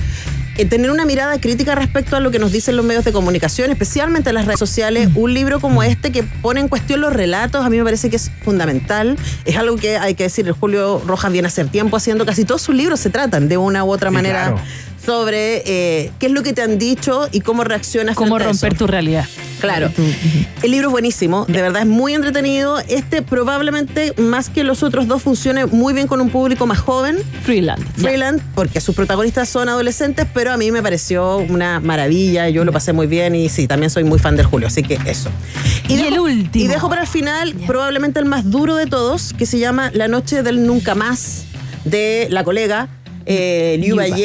[0.58, 3.70] eh, tener una mirada crítica respecto a lo que nos dicen los medios de comunicación,
[3.70, 7.66] especialmente en las redes sociales, un libro como este que pone en cuestión los relatos,
[7.66, 9.18] a mí me parece que es fundamental.
[9.44, 12.46] Es algo que hay que decir, el Julio Rojas viene a hacer tiempo haciendo, casi
[12.46, 14.62] todos sus libros se tratan de una u otra Sí, manera claro.
[15.06, 18.16] Sobre eh, qué es lo que te han dicho y cómo reaccionas.
[18.16, 18.78] Cómo romper eso.
[18.78, 19.24] tu realidad.
[19.60, 19.90] Claro.
[20.62, 22.80] El libro es buenísimo, de verdad es muy entretenido.
[22.80, 27.18] Este probablemente más que los otros dos funcione muy bien con un público más joven.
[27.42, 27.82] Freeland.
[27.96, 32.72] Freeland, porque sus protagonistas son adolescentes, pero a mí me pareció una maravilla, yo lo
[32.72, 35.30] pasé muy bien y sí, también soy muy fan del Julio, así que eso.
[35.88, 36.64] Y el último.
[36.64, 40.08] Y dejo para el final probablemente el más duro de todos, que se llama La
[40.08, 41.44] noche del nunca más,
[41.84, 42.88] de la colega
[43.26, 44.16] eh, Liu Liu Ba.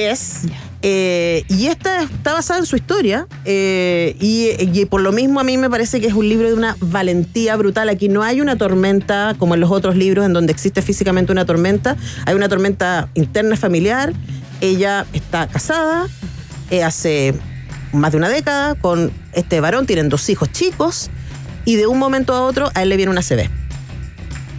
[0.83, 5.43] Eh, y esta está basada en su historia eh, y, y por lo mismo a
[5.43, 7.89] mí me parece que es un libro de una valentía brutal.
[7.89, 11.45] Aquí no hay una tormenta como en los otros libros en donde existe físicamente una
[11.45, 11.97] tormenta.
[12.25, 14.13] Hay una tormenta interna familiar.
[14.59, 16.07] Ella está casada
[16.69, 17.33] eh, hace
[17.93, 19.85] más de una década con este varón.
[19.85, 21.09] Tienen dos hijos chicos
[21.65, 23.49] y de un momento a otro a él le viene una CB.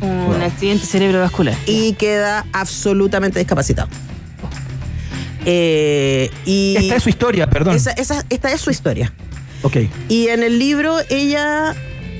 [0.02, 1.56] Un accidente cerebrovascular.
[1.66, 3.88] Y queda absolutamente discapacitado.
[5.44, 7.74] Eh, y Esta es su historia, perdón.
[7.76, 9.12] esa- esa- esta es su historia.
[9.62, 9.76] Ok.
[10.08, 11.74] Y en el libro ella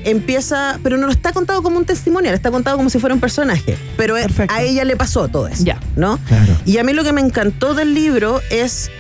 [0.05, 3.21] empieza, pero no lo está contado como un testimonial, está contado como si fuera un
[3.21, 3.77] personaje.
[3.97, 4.17] Pero
[4.49, 5.65] a ella le pasó todo eso.
[5.97, 6.19] ¿No?
[6.27, 6.57] Claro.
[6.67, 8.91] Y a mí lo que me encantó del libro es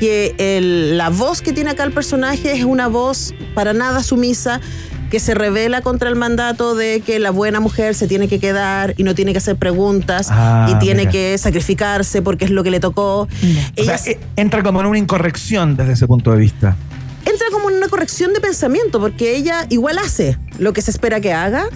[0.00, 4.60] que el- la voz que tiene acá el personaje es una voz para nada sumisa
[5.12, 8.94] que se revela contra el mandato de que la buena mujer se tiene que quedar
[8.96, 11.10] y no tiene que hacer preguntas Ah, y tiene mira.
[11.12, 13.20] que sacrificarse porque es lo que le tocó.
[13.20, 13.28] O
[13.76, 16.76] Ella sea, eh, entra como en una incorrección desde ese punto de vista.
[17.26, 21.20] entra como en una corrección de pensamiento, porque ella igual hace lo que se espera
[21.20, 21.66] que haga,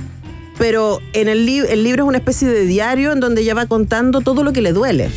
[0.59, 3.67] pero en el, li- el libro es una especie de diario en donde ella va
[3.67, 5.11] contando todo lo que le duele.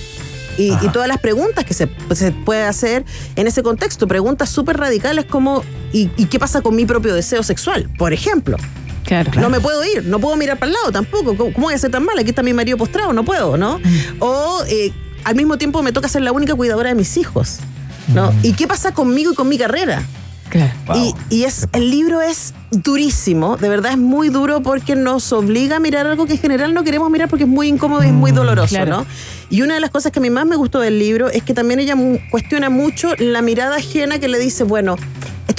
[0.59, 3.05] Y, y todas las preguntas que se, se puede hacer
[3.37, 7.43] en ese contexto, preguntas súper radicales como ¿y, y qué pasa con mi propio deseo
[7.43, 7.89] sexual?
[7.97, 8.57] Por ejemplo.
[9.05, 9.31] Claro.
[9.39, 11.35] No me puedo ir, no puedo mirar para el lado tampoco.
[11.37, 12.19] ¿Cómo, cómo voy a ser tan mal?
[12.19, 13.79] Aquí está mi marido postrado, no puedo, ¿no?
[14.19, 14.91] O eh,
[15.23, 17.59] al mismo tiempo me toca ser la única cuidadora de mis hijos,
[18.13, 18.33] ¿no?
[18.43, 20.03] ¿Y qué pasa conmigo y con mi carrera?
[20.95, 25.77] Y, y es, el libro es durísimo, de verdad es muy duro porque nos obliga
[25.77, 28.13] a mirar algo que en general no queremos mirar porque es muy incómodo y es
[28.13, 28.91] muy doloroso, claro.
[28.91, 29.05] ¿no?
[29.49, 31.53] Y una de las cosas que a mí más me gustó del libro es que
[31.53, 31.95] también ella
[32.29, 34.95] cuestiona mucho la mirada ajena que le dice, bueno,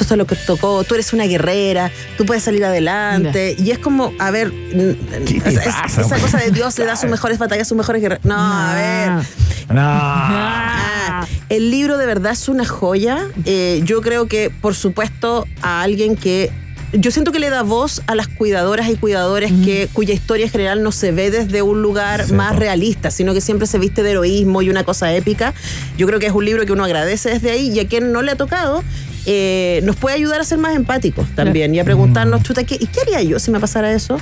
[0.05, 3.57] esto es lo que tocó, tú eres una guerrera, tú puedes salir adelante.
[3.59, 7.39] Y es como, a ver, te esa, pasa, cosa de Dios le da sus mejores
[7.39, 8.25] batallas, sus mejores guerreros.
[8.25, 9.27] No, a ver.
[9.71, 13.29] Ah, el libro de verdad es una joya.
[13.45, 16.51] Eh, yo creo que, por supuesto, a alguien que.
[16.93, 20.51] Yo siento que le da voz a las cuidadoras y cuidadores que, cuya historia en
[20.51, 24.11] general no se ve desde un lugar más realista, sino que siempre se viste de
[24.11, 25.55] heroísmo y una cosa épica.
[25.97, 28.23] Yo creo que es un libro que uno agradece desde ahí y a quien no
[28.23, 28.83] le ha tocado,
[29.27, 32.87] eh, nos puede ayudar a ser más empáticos también y a preguntarnos, chuta, ¿qué, ¿y
[32.87, 34.19] qué haría yo si me pasara eso?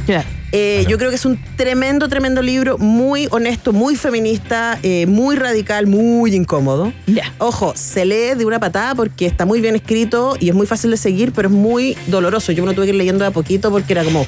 [0.52, 5.37] Eh, Yo creo que es un tremendo, tremendo libro, muy honesto, muy feminista, eh, muy
[5.37, 6.92] radical, muy incómodo.
[7.38, 10.90] Ojo, se lee de una patada porque está muy bien escrito y es muy fácil
[10.90, 12.52] de seguir, pero es muy doloroso.
[12.52, 14.26] Yo me lo tuve que ir leyendo de a poquito porque era como...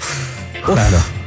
[0.69, 0.79] uf.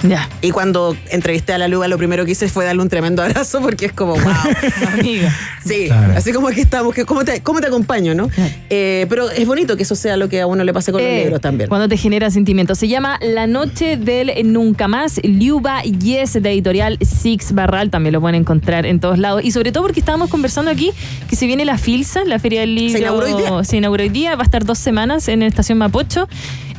[0.08, 0.28] Ya.
[0.41, 3.62] Y cuando entrevisté a la Luga, lo primero que hice fue darle un tremendo abrazo
[3.62, 4.24] porque es como, wow.
[5.00, 5.34] Amiga.
[5.65, 6.13] Sí, Claro.
[6.17, 8.30] así como aquí estamos, que ¿cómo, te, ¿cómo te acompaño, no?
[8.69, 11.10] Eh, pero es bonito que eso sea lo que a uno le pase con los
[11.10, 11.69] Eh, libros también.
[11.69, 12.78] Cuando te genera sentimientos.
[12.80, 17.89] Se llama La Noche del Nunca Más, Liuba Yes, de editorial Six Barral.
[17.89, 19.41] También lo pueden encontrar en todos lados.
[19.46, 20.91] Y sobre todo porque estábamos conversando aquí
[21.30, 23.00] que se viene la FILSA, la Feria del Libro.
[23.00, 23.63] inauguró hoy día.
[23.63, 24.36] Se inauguró hoy día.
[24.36, 26.28] Va a estar dos semanas en Estación Mapocho.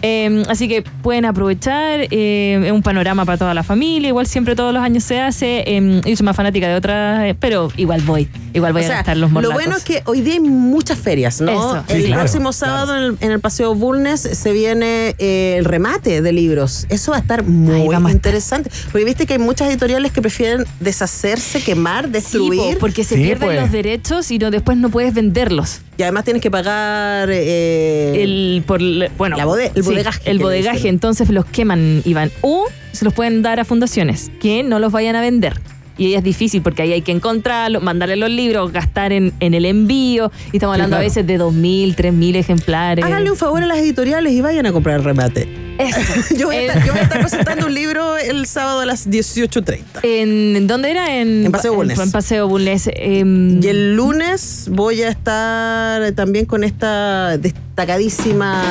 [0.06, 2.00] Eh, así que pueden aprovechar.
[2.10, 4.08] eh, es un panorama para toda la familia.
[4.08, 5.64] Igual siempre todos los años se hace.
[5.66, 8.28] eh, yo soy más fanática de otras, eh, pero igual voy.
[8.52, 9.54] Igual voy O a sea, gastar los Lo morlacos.
[9.54, 11.50] bueno es que hoy día hay muchas ferias, ¿no?
[11.52, 11.84] Eso.
[11.88, 15.64] el Sí, claro, próximo sábado en, el, en el Paseo Bulnes se viene eh, el
[15.64, 16.86] remate de libros.
[16.90, 18.12] Eso va a estar muy vamos a estar.
[18.14, 18.70] interesante.
[18.92, 22.74] Porque viste que hay muchas editoriales que prefieren deshacerse, quemar, Sí, destruir.
[22.74, 23.60] po, porque se Sí, pierden pues.
[23.60, 25.80] los derechos y no, después no puedes venderlos.
[25.96, 28.80] Y además tienes que pagar eh, El, por,
[29.16, 32.30] bueno, La bode- el sí, bodegaje El bodegaje, entonces los queman, Iván.
[32.40, 35.60] O se los pueden dar a fundaciones que no los vayan a vender.
[35.96, 39.54] Y ahí es difícil porque ahí hay que encontrarlo, mandarle los libros, gastar en, en
[39.54, 40.30] el envío.
[40.52, 41.02] Y estamos Sí, hablando claro.
[41.02, 43.04] a veces de 2.000, 3.000 ejemplares.
[43.04, 45.48] Háganle un favor a las editoriales y vayan a comprar el remate.
[45.78, 45.98] Eso.
[46.36, 48.86] Yo voy, a Eh, estar, yo voy a estar presentando un libro el sábado a
[48.86, 49.80] las 18.30.
[50.04, 51.16] ¿En dónde era?
[51.20, 51.98] En, En Paseo Bulnes.
[51.98, 52.88] En, Paseo Bulnes.
[52.94, 58.62] em, Y el lunes voy a estar también con esta destacadísima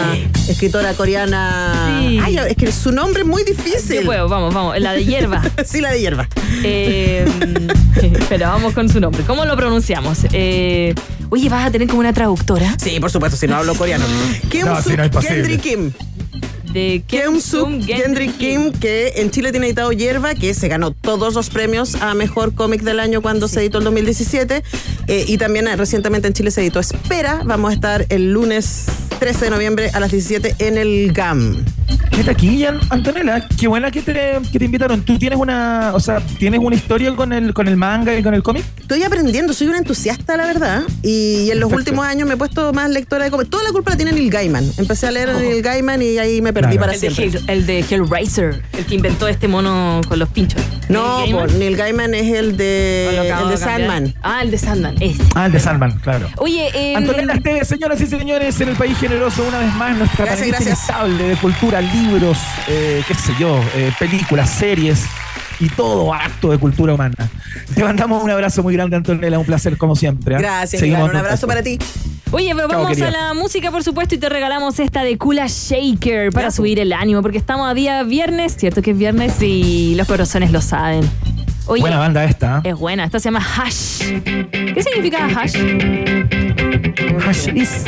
[0.48, 2.00] escritora coreana.
[2.00, 2.20] Sí.
[2.24, 4.06] Ay, es que su nombre es muy Yo difícil.
[4.06, 4.80] puedo, vamos, vamos.
[4.80, 5.42] La de hierba.
[5.66, 6.28] sí, la de hierba.
[6.64, 7.13] Eh,
[8.30, 9.24] pero vamos con su nombre.
[9.24, 10.20] ¿Cómo lo pronunciamos?
[10.32, 10.94] Eh,
[11.30, 12.76] oye, vas a tener como una traductora.
[12.80, 14.06] Sí, por supuesto, si no hablo coreano.
[14.50, 15.36] Kim No, Suk sí, no es posible.
[15.36, 15.92] Gendry Kim.
[16.74, 21.36] De Kim Suk Gendry Kim, que en Chile tiene editado Hierba, que se ganó todos
[21.36, 24.64] los premios a Mejor Cómic del Año cuando se editó el 2017.
[25.08, 27.42] Eh, y también eh, recientemente en Chile se editó Espera.
[27.46, 28.86] Vamos a estar el lunes
[29.20, 31.64] 13 de noviembre a las 17 en el GAM.
[32.18, 35.02] Neta, aquí, Antonella, qué buena que te, que te invitaron.
[35.02, 38.36] ¿Tú tienes una, o sea, tienes una historia con el, con el manga y con
[38.36, 38.64] el cómic?
[38.80, 40.84] Estoy aprendiendo, soy una entusiasta, la verdad.
[41.02, 41.76] Y, en los Perfecto.
[41.92, 43.50] últimos años me he puesto más lectora de cómics.
[43.50, 44.64] Toda la culpa la tiene Neil Gaiman.
[44.78, 46.82] Empecé a leer a Neil Gaiman y ahí me perdí Claro.
[46.82, 47.40] para El de, siempre.
[47.40, 50.62] Hell- el de Hellraiser, el que inventó este mono con los pinchos.
[50.90, 51.48] No, Neil Gaiman.
[51.50, 53.10] po, Neil Gaiman es el de,
[53.44, 53.58] el de.
[53.58, 54.14] Sandman.
[54.22, 54.96] Ah, el de Sandman.
[55.02, 55.24] Este.
[55.34, 56.30] Ah, el de Sandman, claro.
[56.38, 60.26] Oye, eh, Antonella Esteves, señoras y señores, en el país generoso, una vez más, nuestra
[60.26, 60.88] Gracias, gracias.
[61.18, 62.38] de cultura, libros,
[62.68, 65.06] eh, qué sé yo, eh, películas, series
[65.60, 67.16] y todo acto de cultura humana.
[67.74, 70.36] Te mandamos un abrazo muy grande, Antonella, un placer como siempre.
[70.36, 70.40] ¿ah?
[70.40, 71.12] Gracias, Seguimos Iván.
[71.12, 71.80] Un abrazo para ti.
[72.32, 76.32] Oye, pero vamos a la música, por supuesto, y te regalamos esta de Kula Shaker
[76.32, 79.42] para subir el ánimo, porque estamos a día viernes, ¿cierto que es viernes?
[79.42, 81.08] Y los corazones lo saben.
[81.68, 82.58] Oye, Buena banda esta.
[82.58, 82.62] ¿ah?
[82.64, 84.00] es buena, esta se llama Hash.
[84.52, 85.56] ¿Qué significa Hash?
[87.26, 87.86] Hash is.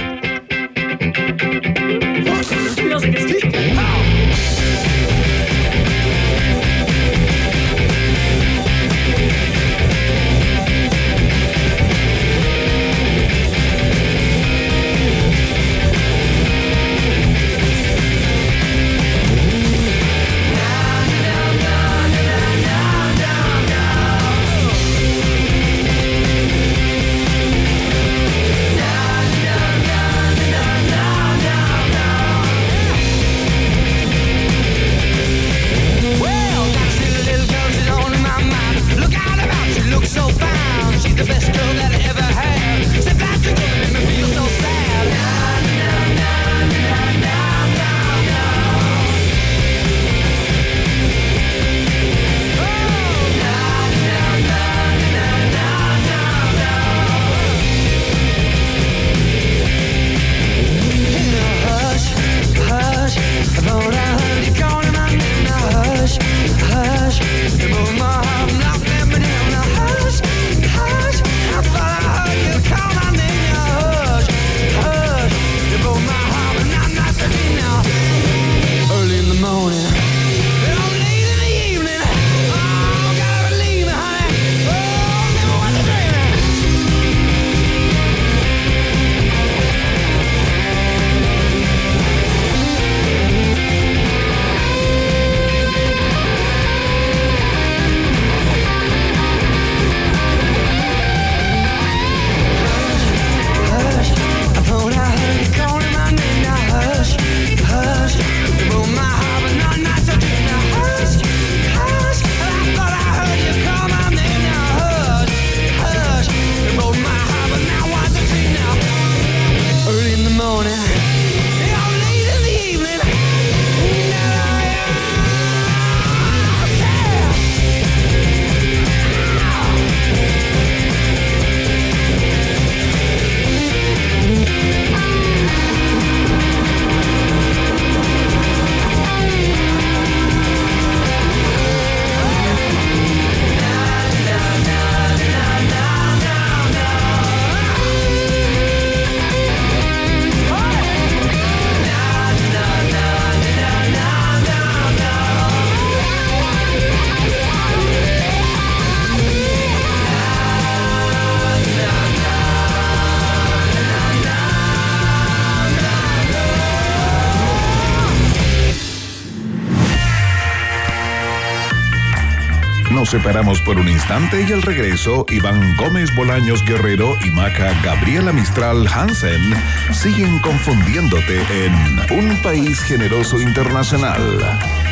[173.15, 178.86] Separamos por un instante y al regreso, Iván Gómez Bolaños Guerrero y Maca Gabriela Mistral
[178.93, 179.53] Hansen
[179.93, 181.74] siguen confundiéndote en
[182.20, 184.22] Un País Generoso Internacional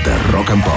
[0.06, 0.74] de Rock and Pop.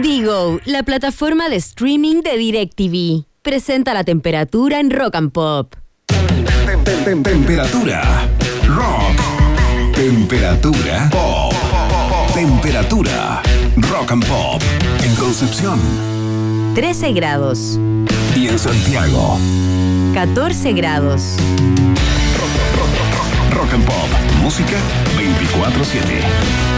[0.00, 3.26] Digo, la plataforma de streaming de DirecTV.
[3.42, 5.74] Presenta la temperatura en Rock and Pop.
[7.22, 8.26] Temperatura
[8.66, 9.20] rock.
[9.94, 11.52] Temperatura pop.
[12.32, 13.42] Temperatura
[13.76, 14.62] rock and pop.
[15.04, 15.78] En Concepción
[16.74, 17.78] 13 grados.
[18.34, 19.38] y en Santiago.
[20.14, 21.36] 14 grados.
[23.52, 24.08] Rock and pop.
[24.42, 24.76] Música
[25.16, 26.73] 24-7.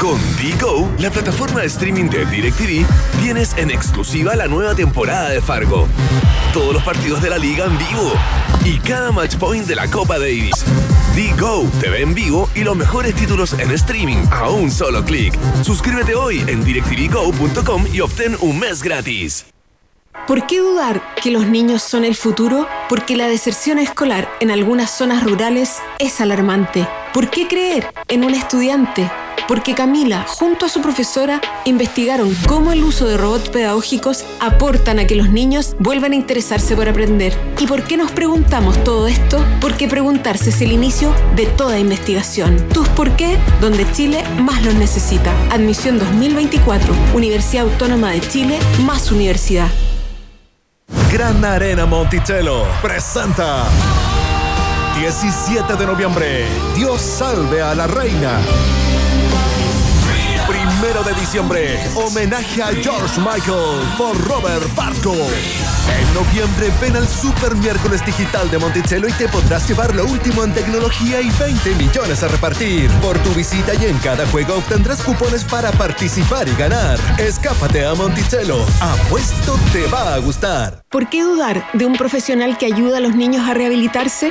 [0.00, 2.86] Con Digo, la plataforma de streaming de DirecTV,
[3.20, 5.86] tienes en exclusiva la nueva temporada de Fargo.
[6.54, 8.10] Todos los partidos de la liga en vivo
[8.64, 10.64] y cada match point de la Copa Davis.
[11.14, 15.38] Digo te ve en vivo y los mejores títulos en streaming a un solo clic.
[15.62, 19.44] Suscríbete hoy en directvgo.com y obtén un mes gratis.
[20.26, 22.66] ¿Por qué dudar que los niños son el futuro?
[22.88, 26.88] Porque la deserción escolar en algunas zonas rurales es alarmante.
[27.12, 29.10] ¿Por qué creer en un estudiante?
[29.50, 35.08] Porque Camila, junto a su profesora, investigaron cómo el uso de robots pedagógicos aportan a
[35.08, 37.36] que los niños vuelvan a interesarse por aprender.
[37.58, 39.44] ¿Y por qué nos preguntamos todo esto?
[39.60, 42.68] Porque preguntarse es el inicio de toda investigación.
[42.68, 45.32] Tus por qué, donde Chile más los necesita.
[45.50, 49.66] Admisión 2024, Universidad Autónoma de Chile, más universidad.
[51.12, 53.64] Gran Arena Monticello presenta
[54.96, 56.46] 17 de noviembre.
[56.76, 58.38] Dios salve a la reina.
[60.60, 65.14] Primero de diciembre, homenaje a George Michael por Robert Barco.
[65.14, 70.44] En noviembre ven al Super Miércoles Digital de Monticello y te podrás llevar lo último
[70.44, 72.90] en tecnología y 20 millones a repartir.
[73.00, 76.98] Por tu visita y en cada juego obtendrás cupones para participar y ganar.
[77.18, 78.66] Escápate a Monticello.
[78.80, 80.82] Apuesto te va a gustar.
[80.90, 84.30] ¿Por qué dudar de un profesional que ayuda a los niños a rehabilitarse?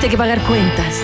[0.00, 1.02] Tuviste que pagar cuentas.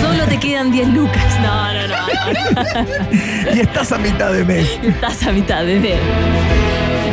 [0.00, 1.40] Solo te quedan 10 lucas.
[1.42, 1.96] No, no, no.
[1.96, 3.52] no.
[3.56, 4.78] y estás a mitad de mes.
[4.80, 5.98] Estás a mitad de mes.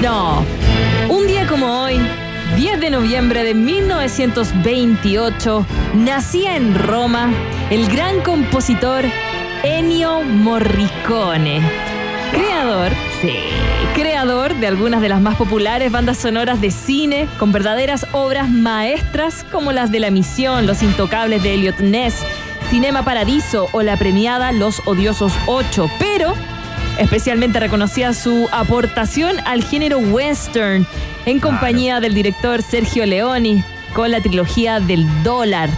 [0.04, 0.46] No.
[1.10, 2.00] Un día como hoy,
[2.58, 7.32] 10 de noviembre de 1928, nacía en Roma
[7.72, 9.04] el gran compositor
[9.64, 11.60] Ennio Morricone,
[12.32, 12.92] creador,
[13.22, 13.34] sí,
[13.96, 19.46] creador de algunas de las más populares bandas sonoras de cine, con verdaderas obras maestras
[19.52, 22.16] como las de La Misión, Los Intocables de Elliot Ness,
[22.70, 26.34] Cinema Paradiso o la premiada Los Odiosos 8, pero
[27.00, 30.86] especialmente reconocía su aportación al género western
[31.26, 33.64] en compañía del director Sergio Leoni
[33.94, 35.70] con la trilogía del dólar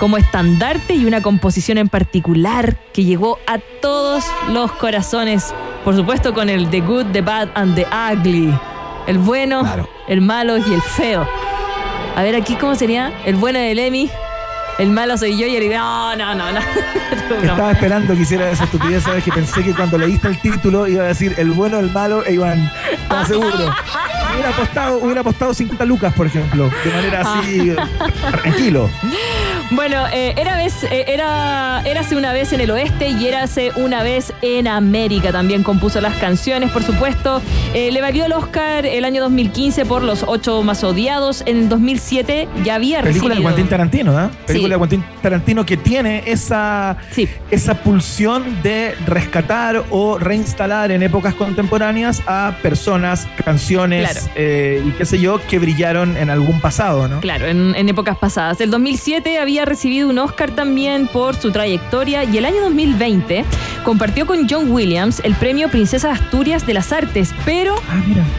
[0.00, 5.54] como estandarte y una composición en particular que llegó a todos los corazones,
[5.84, 8.52] por supuesto con el The Good, The Bad and The Ugly,
[9.06, 9.62] el bueno,
[10.08, 11.26] el malo y el feo.
[12.16, 14.10] A ver aquí cómo sería el bueno del Emmy,
[14.78, 16.60] el malo soy yo y el no, no, no, no.
[17.42, 21.04] Estaba esperando que hiciera esa estupidez, sabes que pensé que cuando leíste el título iba
[21.04, 22.70] a decir el bueno, el malo e Iván.
[22.90, 23.74] Estaba seguro.
[24.32, 27.76] Hubiera apostado, hubiera apostado 50 lucas, por ejemplo, de manera así
[28.42, 28.88] tranquilo.
[29.72, 34.02] Bueno, eh, era vez, eh, era, érase una vez en el oeste y érase una
[34.02, 35.30] vez en América.
[35.30, 37.40] También compuso las canciones, por supuesto.
[37.72, 41.44] Eh, le valió el Oscar el año 2015 por Los Ocho Más Odiados.
[41.46, 43.42] En 2007 ya había Película de.
[43.42, 44.28] Quentin Tarantino, ¿eh?
[44.46, 44.80] Película Sí.
[44.80, 46.96] de Quentin Tarantino que tiene esa,
[47.52, 54.26] esa pulsión de rescatar o reinstalar en épocas contemporáneas a personas, canciones Claro.
[54.34, 57.20] eh, y qué sé yo, que brillaron en algún pasado, ¿no?
[57.20, 58.60] Claro, en, en épocas pasadas.
[58.60, 63.44] El 2007 había recibido un Oscar también por su trayectoria y el año 2020
[63.84, 67.74] compartió con John Williams el premio Princesa de Asturias de las Artes, pero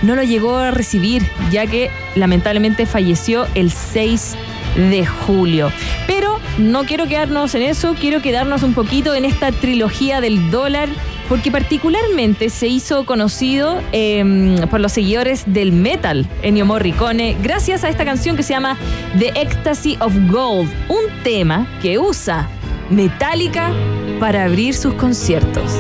[0.01, 4.36] no lo llegó a recibir ya que lamentablemente falleció el 6
[4.76, 5.72] de julio.
[6.07, 10.89] Pero no quiero quedarnos en eso, quiero quedarnos un poquito en esta trilogía del dólar.
[11.32, 17.89] Porque particularmente se hizo conocido eh, por los seguidores del metal, Ennio Morricone, gracias a
[17.89, 18.77] esta canción que se llama
[19.17, 22.49] The Ecstasy of Gold, un tema que usa
[22.89, 23.71] Metallica
[24.19, 25.71] para abrir sus conciertos.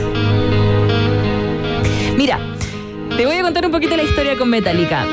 [2.15, 2.39] Mira,
[3.17, 5.05] te voy a contar un poquito la historia con Metallica.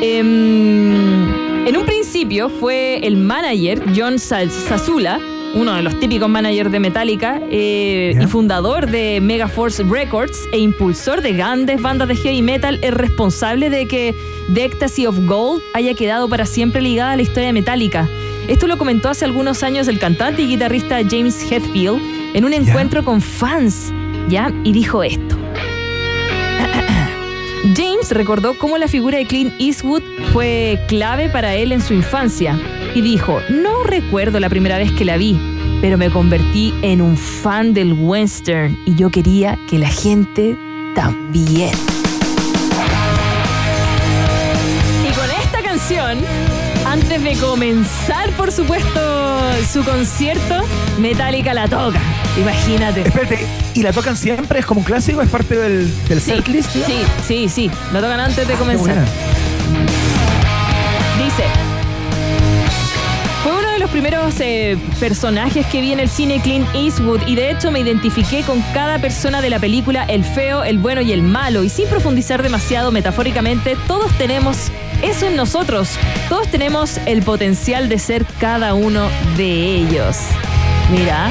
[0.00, 5.18] Em, en un principio fue el manager John Sazula,
[5.54, 11.22] uno de los típicos managers de Metallica eh, y fundador de Megaforce Records e impulsor
[11.22, 14.14] de grandes bandas de heavy metal, el responsable de que
[14.54, 18.08] The Ecstasy of Gold haya quedado para siempre ligada a la historia de Metallica.
[18.48, 22.00] Esto lo comentó hace algunos años el cantante y guitarrista James Hetfield
[22.34, 23.92] en un encuentro con fans,
[24.28, 24.52] ¿ya?
[24.64, 25.36] Y dijo esto.
[27.76, 32.58] James recordó cómo la figura de Clint Eastwood fue clave para él en su infancia
[32.94, 35.38] y dijo, no recuerdo la primera vez que la vi,
[35.80, 40.56] pero me convertí en un fan del western y yo quería que la gente
[40.94, 41.70] también.
[45.08, 46.18] Y con esta canción,
[46.86, 49.00] antes de comenzar, por supuesto,
[49.72, 50.62] su concierto,
[50.98, 52.00] Metallica la toca.
[52.38, 53.02] Imagínate.
[53.02, 54.60] Espérate, ¿y la tocan siempre?
[54.60, 55.22] ¿Es como un clásico?
[55.22, 56.70] ¿Es parte del, del Sí, setlist?
[56.72, 56.94] sí,
[57.26, 57.70] sí, sí.
[57.92, 59.04] Lo tocan antes de Qué comenzar.
[61.18, 61.44] Dice.
[63.90, 67.80] Los primeros eh, personajes que vi en el cine Clint Eastwood y de hecho me
[67.80, 71.68] identifiqué con cada persona de la película El feo, el bueno y el malo y
[71.68, 74.70] sin profundizar demasiado metafóricamente, todos tenemos
[75.02, 75.98] eso en nosotros.
[76.28, 80.18] Todos tenemos el potencial de ser cada uno de ellos.
[80.92, 81.28] Mira.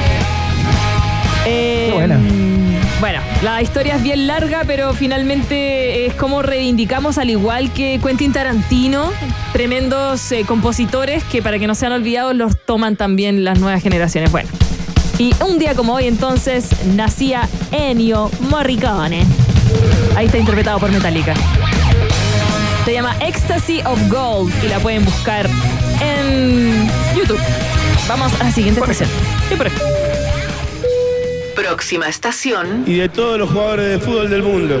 [1.46, 2.20] Eh, buena.
[3.00, 8.34] Bueno, la historia es bien larga, pero finalmente es como reivindicamos, al igual que Quentin
[8.34, 9.10] Tarantino,
[9.52, 14.30] tremendos eh, compositores que para que no sean olvidados los toman también las nuevas generaciones.
[14.30, 14.48] Bueno,
[15.18, 19.26] y un día como hoy entonces nacía Ennio Morricone.
[20.16, 21.34] Ahí está interpretado por Metallica.
[22.84, 25.48] Se llama Ecstasy of Gold y la pueden buscar
[26.00, 27.40] en YouTube.
[28.08, 29.08] Vamos a la siguiente estación.
[29.48, 29.76] Sí, por aquí.
[31.54, 32.84] Próxima estación.
[32.86, 34.80] y de todos los jugadores de fútbol del mundo.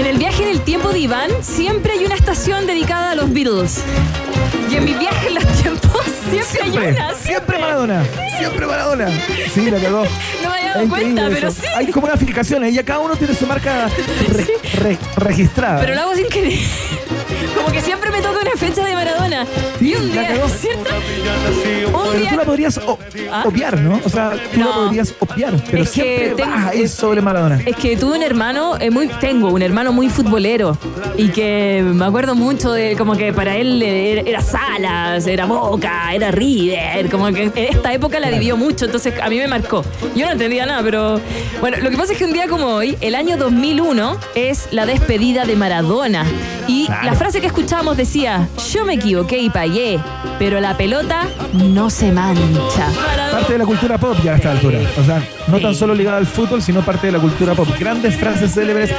[0.00, 3.32] en el viaje en el tiempo de Iván siempre hay una estación dedicada a los
[3.32, 3.82] Beatles.
[4.70, 7.14] Y en mi viaje en los tiempos siempre, hay Siempre, una.
[7.14, 8.04] siempre Maradona.
[8.38, 9.08] Siempre Maradona.
[9.52, 10.04] Sí, la cagó.
[10.42, 11.60] No me había Es dado cuenta, pero eso.
[11.60, 11.66] sí.
[11.76, 13.88] Hay como una fijación, ya cada uno tiene su marca
[14.28, 15.80] re- re- registrada.
[15.80, 16.58] Pero lo hago sin querer.
[17.54, 19.46] Como que siempre me toca una fecha de Maradona.
[19.80, 20.36] Y un día.
[20.48, 20.90] ¿cierto?
[21.86, 22.80] Un Pero día tú la podrías
[23.32, 23.44] ¿Ah?
[23.46, 24.00] obviar, ¿no?
[24.04, 27.60] O sea, tú la podrías obviar, pero Es que siempre tengo- ir sobre Maradona.
[27.64, 30.76] Es que tuve un hermano, eh, muy, tengo un hermano muy futbolero
[31.16, 36.12] y que me acuerdo mucho de como que para él era, era Salas, era Boca,
[36.14, 39.84] era River, como que en esta época la vivió mucho, entonces a mí me marcó.
[40.14, 41.20] Yo no entendía nada, pero
[41.60, 44.86] bueno, lo que pasa es que un día como hoy, el año 2001 es la
[44.86, 46.24] despedida de Maradona
[46.66, 47.04] y Claro.
[47.06, 49.50] la frase que escuchábamos decía, yo me equivoqué y
[50.38, 52.88] pero la pelota no se mancha.
[53.32, 54.78] Parte de la cultura pop ya a esta altura.
[55.00, 55.62] O sea, no Sí.
[55.62, 57.68] tan solo ligada al fútbol, sino parte de la cultura pop.
[57.78, 58.90] Grandes frases célebres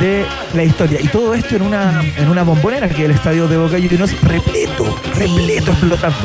[0.00, 0.24] de
[0.54, 1.00] la historia.
[1.00, 4.84] Y todo esto en una, en una bombonera que el estadio de Boca Juniors repleto,
[5.14, 6.16] repleto, explotando.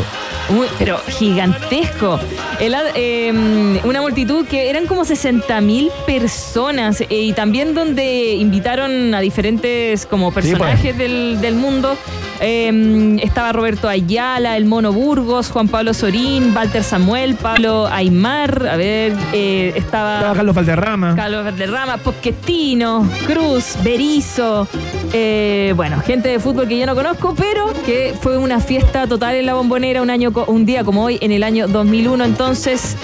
[0.49, 2.20] Uy, pero gigantesco.
[2.60, 9.14] El eh, una multitud que eran como 60 mil personas eh, y también donde invitaron
[9.16, 11.95] a diferentes como personajes del, del mundo.
[12.44, 18.76] Eh, estaba Roberto Ayala, el Mono Burgos, Juan Pablo Sorín, Walter Samuel, Pablo Aymar, a
[18.78, 20.16] ver, eh, estaba...
[20.18, 21.16] Estaba Carlos Valderrama.
[21.16, 24.68] Carlos Valderrama, Pochettino, Cruz, Berizo,
[25.14, 29.36] eh, bueno, gente de fútbol que yo no conozco, pero que fue una fiesta total
[29.36, 32.24] en la bombonera un, año, un día como hoy, en el año 2001.
[32.26, 32.98] Entonces,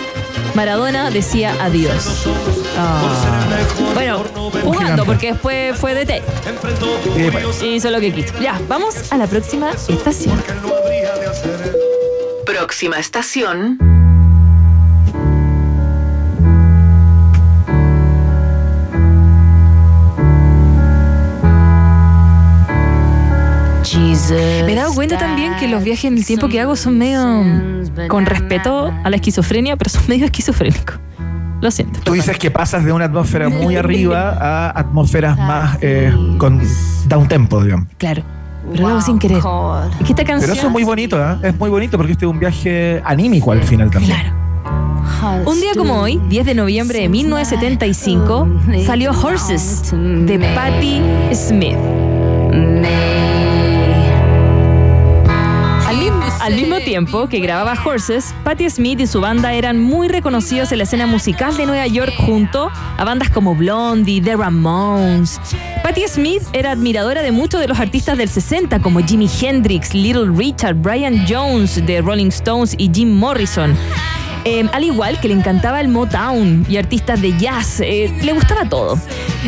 [0.54, 2.28] Maradona decía adiós.
[2.78, 3.02] Ah.
[3.94, 4.24] Bueno,
[4.64, 6.24] jugando, porque después fue de té.
[7.16, 7.62] Sí, pues.
[7.64, 8.34] Y hizo lo que quiso.
[8.40, 10.42] Ya, vamos a la próxima estación.
[12.46, 13.97] Próxima estación.
[23.96, 27.22] Me he dado cuenta también que los viajes en el tiempo que hago son medio
[28.10, 31.00] con respeto a la esquizofrenia, pero son medio esquizofrénicos.
[31.62, 32.00] Lo siento.
[32.04, 36.62] Tú dices que pasas de una atmósfera muy arriba a atmósferas más eh, con
[37.08, 37.88] down tempo, digamos.
[37.98, 38.24] Claro.
[38.72, 39.38] Pero lo hago sin querer.
[39.38, 40.42] Es que esta canción.
[40.42, 41.38] Pero eso es muy bonito, ¿eh?
[41.44, 44.18] Es muy bonito porque este es un viaje anímico al final también.
[45.46, 48.48] Un día como hoy, 10 de noviembre de 1975,
[48.86, 51.02] salió Horses de Patti
[51.34, 51.78] Smith.
[56.48, 60.78] Al mismo, tiempo que grababa Horses, Patti Smith y su banda eran muy reconocidos en
[60.78, 65.42] la escena musical de Nueva York junto a bandas como Blondie, The Ramones.
[65.84, 70.32] Patti Smith era admiradora de muchos de los artistas del 60 como Jimi Hendrix, Little
[70.34, 73.76] Richard, Brian Jones de Rolling Stones y Jim Morrison.
[74.50, 78.70] Eh, al igual que le encantaba el Motown y artistas de jazz, eh, le gustaba
[78.70, 78.98] todo.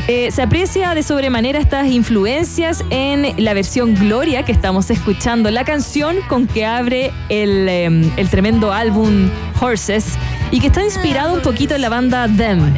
[0.09, 5.63] Eh, se aprecia de sobremanera estas influencias en la versión Gloria que estamos escuchando, la
[5.63, 9.29] canción con que abre el, el tremendo álbum
[9.61, 10.15] Horses
[10.51, 12.73] y que está inspirado un poquito en la banda Them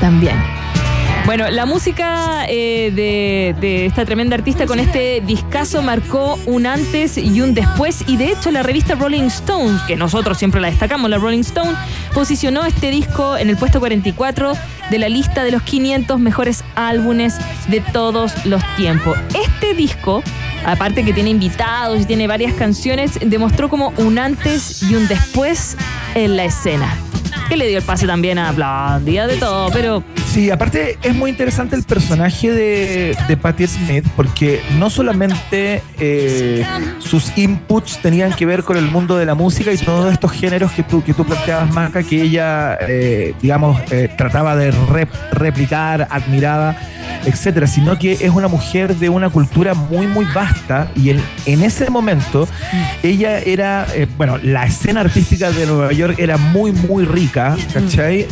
[0.00, 0.63] también.
[1.26, 7.40] Bueno, la música eh, de, esta tremenda artista con este discazo marcó un antes y
[7.40, 11.16] un después y de hecho la revista Rolling Stone, que nosotros siempre la destacamos, la
[11.16, 11.72] Rolling Stone,
[12.12, 14.52] posicionó este disco en el puesto 44
[14.90, 19.16] de la lista de los 500 mejores álbumes de todos los tiempos.
[19.34, 20.22] Este disco,
[20.66, 25.78] aparte que tiene invitados y tiene varias canciones, demostró como un antes y un después
[26.14, 26.94] en la escena.
[27.48, 30.02] Que le dio el pase también a Blondie, de todo, pero
[30.34, 36.66] Sí, aparte es muy interesante el personaje de, de Patti Smith porque no solamente eh,
[36.98, 40.72] sus inputs tenían que ver con el mundo de la música y todos estos géneros
[40.72, 46.08] que tú, que tú planteabas, Maca, que ella, eh, digamos, eh, trataba de rep- replicar,
[46.10, 46.74] admiraba,
[47.24, 51.62] etcétera, sino que es una mujer de una cultura muy, muy vasta y en, en
[51.62, 52.48] ese momento
[53.04, 53.86] ella era,
[54.18, 58.26] bueno, la escena artística de Nueva York era muy, muy rica, ¿cachai?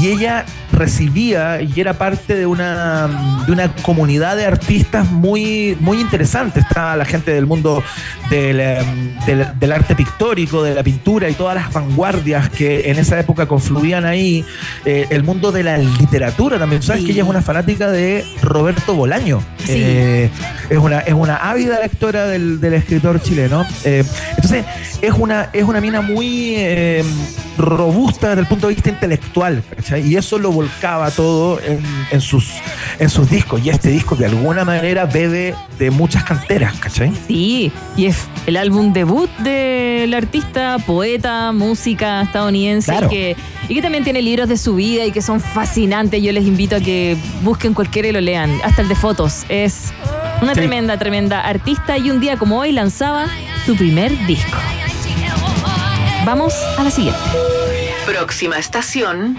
[0.00, 6.00] Y ella recibía y era parte de una, de una comunidad de artistas muy, muy
[6.00, 6.60] interesante.
[6.60, 7.82] Estaba la gente del mundo
[8.30, 12.98] del, em, del- del arte pictórico, de la pintura y todas las vanguardias que en
[12.98, 14.44] esa época confluían ahí.
[14.84, 16.82] Eh, el mundo de la literatura también.
[16.82, 19.42] ¿Sabes que ella es una fanática de Roberto Bolaño?
[19.68, 20.30] Eh,
[20.68, 23.64] es, una, es una ávida lectora del, del escritor chileno.
[23.84, 24.64] Eh, entonces,
[25.02, 26.56] es una, es una mina muy
[27.58, 30.06] robusta desde el punto de vista intelectual, ¿cachai?
[30.06, 31.80] Y eso lo volcaba todo en,
[32.10, 32.48] en sus,
[32.98, 33.60] en sus discos.
[33.64, 37.12] Y este disco, de alguna manera, bebe de muchas canteras, ¿cachai?
[37.28, 43.06] Sí, y es el álbum debut del artista, poeta, música estadounidense Claro.
[43.06, 43.36] y, que,
[43.68, 46.20] y que también tiene libros de su vida y que son fascinantes.
[46.22, 49.44] Yo les invito a que busquen cualquiera y lo lean, hasta el de fotos.
[49.48, 49.92] Es
[50.42, 50.60] una Sí.
[50.60, 53.26] tremenda, tremenda artista y un día como hoy lanzaba
[53.64, 54.58] su primer disco.
[56.24, 57.20] Vamos a la siguiente.
[58.06, 59.38] Próxima estación.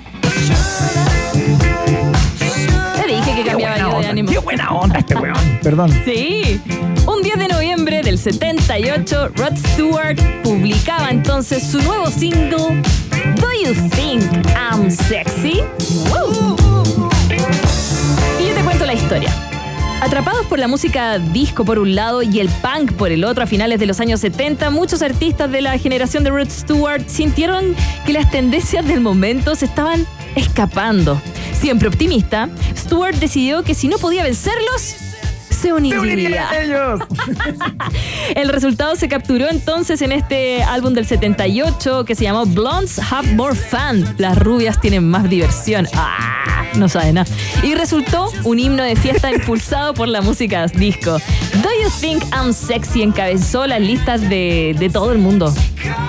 [3.43, 4.31] Que cambiaba yo de ánimo.
[4.31, 5.59] Qué buena onda este weón.
[5.63, 5.91] Perdón.
[6.05, 6.61] Sí.
[7.07, 12.81] Un 10 de noviembre del 78, Rod Stewart publicaba entonces su nuevo single,
[13.37, 14.23] Do You Think
[14.55, 15.61] I'm Sexy?
[16.09, 16.55] Woo.
[18.39, 19.33] Y yo te cuento la historia.
[20.01, 23.47] Atrapados por la música disco por un lado y el punk por el otro a
[23.47, 27.75] finales de los años 70, muchos artistas de la generación de Rod Stewart sintieron
[28.05, 31.21] que las tendencias del momento se estaban escapando.
[31.61, 34.95] Siempre optimista, Stewart decidió que si no podía vencerlos,
[35.61, 36.49] se uniría.
[38.35, 43.33] El resultado se capturó entonces en este álbum del 78 que se llamó Blondes Have
[43.33, 44.05] More Fun.
[44.17, 45.87] Las rubias tienen más diversión.
[45.93, 47.29] Ah, no sabe nada.
[47.61, 51.19] Y resultó un himno de fiesta impulsado por la música disco.
[51.61, 55.53] Do You Think I'm Sexy encabezó las listas de, de todo el mundo.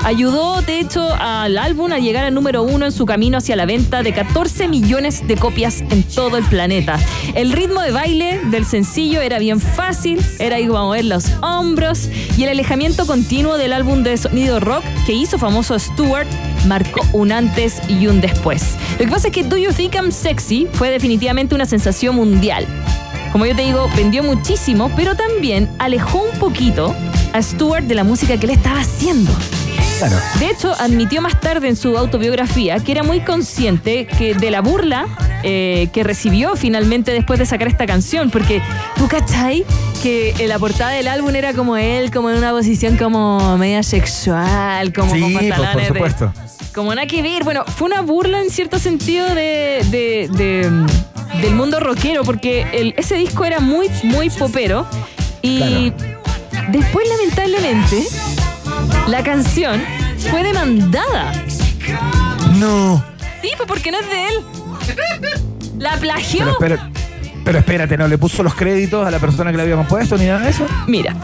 [0.04, 3.66] Ayudó, de hecho, al álbum a llegar al número uno en su camino hacia la
[3.66, 6.98] venta de 14 millones de copias en todo el planeta.
[7.34, 12.08] El ritmo de baile del sencillo era bien fácil, era igual a mover los hombros
[12.36, 16.28] y el alejamiento continuo del álbum de sonido rock que hizo famoso Stewart
[16.66, 18.76] marcó un antes y un después.
[18.98, 22.66] Lo que pasa es que Do You Think I'm Sexy fue definitivamente una sensación mundial.
[23.32, 26.94] Como yo te digo, vendió muchísimo, pero también alejó un poquito
[27.32, 29.32] a Stewart de la música que él estaba haciendo.
[30.38, 34.60] De hecho, admitió más tarde en su autobiografía que era muy consciente que de la
[34.60, 35.06] burla
[35.44, 38.60] eh, que recibió finalmente después de sacar esta canción, porque
[38.96, 39.64] tú cachai
[40.02, 43.82] que en la portada del álbum era como él, como en una posición como media
[43.82, 45.98] sexual, como Sí, con pues, por pantalones de-
[46.74, 47.44] como nada que ver.
[47.44, 50.70] Bueno, fue una burla en cierto sentido de, de- de,
[51.42, 54.86] del mundo rockero, porque el- ese disco era muy, muy popero.
[55.42, 55.92] Y
[56.70, 58.04] después, lamentablemente,
[59.08, 59.82] la canción
[60.30, 61.32] fue demandada.
[62.56, 63.02] No.
[63.40, 64.34] Sí, pues porque no es de él.
[65.78, 66.56] La plagió.
[66.60, 66.90] Pero, espera-
[67.44, 70.26] pero espérate, ¿no le puso los créditos a la persona que le había compuesto ni
[70.26, 70.66] nada de eso?
[70.86, 71.14] Mira,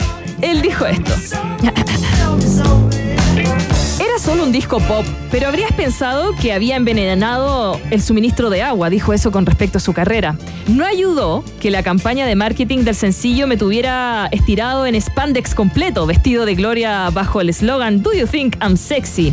[0.41, 1.13] él dijo esto.
[4.19, 9.13] Solo un disco pop, pero habrías pensado que había envenenado el suministro de agua, dijo
[9.13, 10.37] eso con respecto a su carrera.
[10.67, 16.05] No ayudó que la campaña de marketing del sencillo me tuviera estirado en spandex completo,
[16.05, 19.33] vestido de gloria bajo el eslogan Do you think I'm sexy?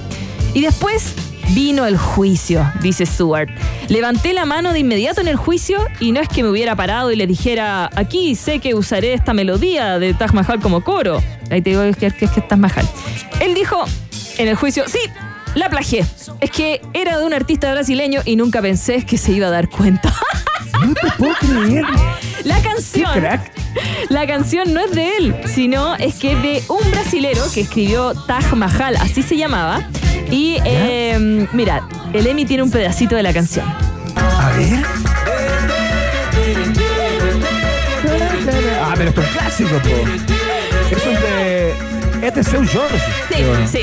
[0.54, 1.14] Y después
[1.50, 3.50] vino el juicio, dice Stewart.
[3.90, 7.12] Levanté la mano de inmediato en el juicio y no es que me hubiera parado
[7.12, 11.22] y le dijera, aquí sé que usaré esta melodía de Taj Mahal como coro.
[11.50, 12.88] Ahí te digo que, que, que es Taj Mahal.
[13.42, 13.84] Él dijo
[14.38, 15.00] en el juicio, sí,
[15.56, 16.06] la plagié.
[16.42, 19.70] Es que era de un artista brasileño y nunca pensé que se iba a dar
[19.70, 20.14] cuenta.
[20.86, 21.86] No te puedo creer.
[22.44, 23.10] La canción.
[24.10, 28.14] La canción no es de él, sino es que es de un brasilero que escribió
[28.14, 29.88] Taj Mahal, así se llamaba.
[30.30, 33.66] Y eh, mira, el Emi tiene un pedacito de la canción.
[34.16, 34.84] A ver.
[38.82, 40.96] Ah, pero esto es clásico, po.
[40.96, 41.95] Eso es de.
[42.22, 43.00] Es de Seu Jorge.
[43.30, 43.80] Sí, sí.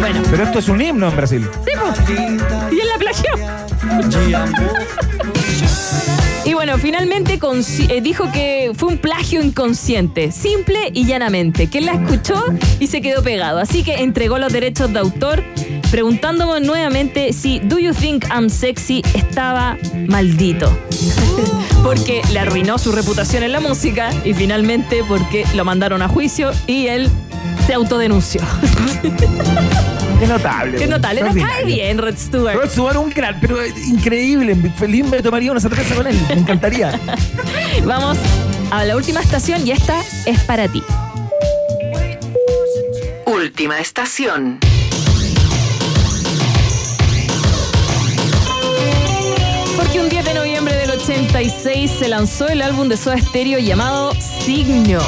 [0.00, 0.22] Bueno.
[0.30, 1.48] Pero esto es un himno en Brasil.
[1.64, 1.72] Sí.
[2.70, 3.30] Y él la plagió.
[6.44, 7.38] Y bueno, finalmente
[7.88, 12.42] eh, dijo que fue un plagio inconsciente, simple y llanamente, que él la escuchó
[12.80, 13.58] y se quedó pegado.
[13.58, 15.44] Así que entregó los derechos de autor,
[15.90, 19.76] preguntándome nuevamente si Do You Think I'm Sexy estaba
[20.06, 20.76] maldito.
[21.82, 26.50] porque le arruinó su reputación en la música y finalmente porque lo mandaron a juicio
[26.66, 27.08] y él
[27.66, 28.40] se autodenunció.
[30.20, 30.78] Qué notable.
[30.78, 32.56] Qué notable, le cae bien Rod Stewart.
[32.56, 34.56] Rod Stewart, un gran, pero increíble.
[34.76, 36.18] Feliz me tomaría una cerveza con él.
[36.28, 36.98] Me encantaría.
[37.84, 38.18] Vamos
[38.70, 40.82] a la última estación y esta es para ti.
[43.26, 44.58] Última estación.
[50.28, 55.02] De noviembre del 86 se lanzó el álbum de Soda Stereo llamado Signos.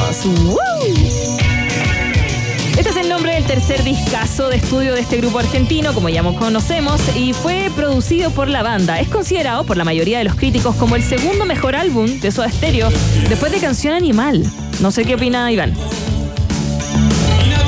[2.78, 6.22] Este es el nombre del tercer discazo de estudio de este grupo argentino, como ya
[6.22, 8.98] conocemos, y fue producido por la banda.
[8.98, 12.50] Es considerado por la mayoría de los críticos como el segundo mejor álbum de Soda
[12.50, 12.88] Stereo
[13.28, 14.50] después de Canción Animal.
[14.80, 15.74] No sé qué opina Iván.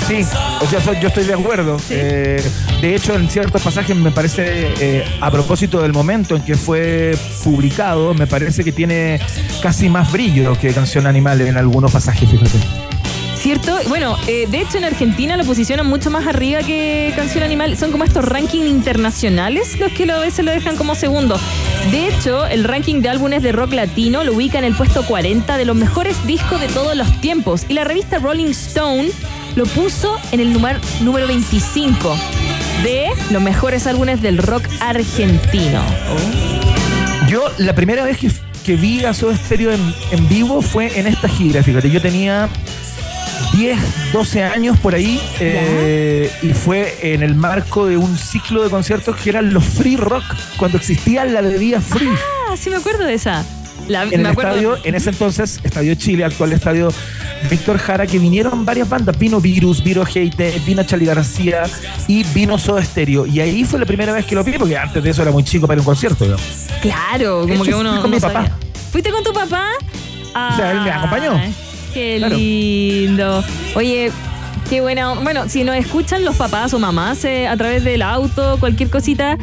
[0.06, 0.24] Sí,
[0.60, 1.76] o sea, so- yo estoy de acuerdo.
[1.90, 2.42] Eh,
[2.80, 7.16] de hecho, en ciertos pasajes me parece, eh, a propósito del momento en que fue
[7.44, 9.20] publicado, me parece que tiene
[9.62, 12.58] casi más brillo que Canción Animal en algunos pasajes, fíjate.
[13.36, 13.76] ¿Cierto?
[13.88, 17.76] Bueno, eh, de hecho en Argentina lo posicionan mucho más arriba que Canción Animal.
[17.76, 21.40] Son como estos rankings internacionales los que a veces lo dejan como segundo.
[21.90, 25.56] De hecho, el ranking de álbumes de rock latino lo ubica en el puesto 40
[25.56, 27.64] de los mejores discos de todos los tiempos.
[27.68, 29.08] Y la revista Rolling Stone
[29.56, 32.16] lo puso en el número, número 25
[32.82, 35.82] de los mejores álbumes del rock argentino.
[37.28, 38.30] Yo, la primera vez que,
[38.64, 42.48] que vi a Soda Stereo en, en vivo fue en esta gira, fíjate, yo tenía
[43.52, 48.70] 10, 12 años por ahí eh, y fue en el marco de un ciclo de
[48.70, 50.24] conciertos que eran los Free Rock,
[50.56, 52.08] cuando existía la bebida Free.
[52.48, 53.44] Ah, sí me acuerdo de esa.
[53.88, 56.92] La- en el estadio, en ese entonces, Estadio Chile, actual estadio
[57.50, 59.18] Víctor Jara, que vinieron varias bandas.
[59.18, 61.64] Vino Virus, vino Hate, vino Charlie García
[62.06, 63.26] y vino Soda Stereo.
[63.26, 65.42] Y ahí fue la primera vez que lo vi, porque antes de eso era muy
[65.44, 66.24] chico para ir a un concierto.
[66.80, 68.00] Claro, como Eso que fui uno.
[68.00, 68.46] con mi papá.
[68.92, 69.66] ¿Fuiste con tu papá?
[70.30, 71.32] O sea, él me acompañó.
[71.34, 71.54] Ay,
[71.92, 72.36] Qué Claro.
[72.36, 73.44] lindo.
[73.74, 74.10] Oye,
[74.70, 75.12] qué buena.
[75.14, 79.36] Bueno, si nos escuchan los papás o mamás eh, a través del auto, cualquier cosita.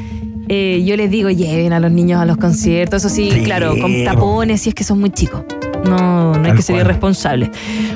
[0.50, 3.44] Eh, yo les digo, lleven a los niños a los conciertos, eso sí, Sí.
[3.44, 5.44] claro, con tapones, si es que son muy chicos.
[5.86, 6.86] No, no hay que ser cual.
[6.86, 7.50] irresponsable.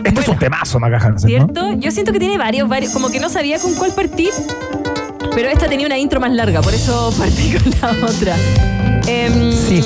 [0.06, 1.46] Este es un temazo, Maca Hansen, ¿no?
[1.46, 1.74] ¿Cierto?
[1.80, 4.30] Yo siento que tiene varios, varios, como que no sabía con cuál partir,
[5.36, 8.36] pero esta tenía una intro más larga, por eso partí con la otra.
[9.08, 9.82] Em, Sí.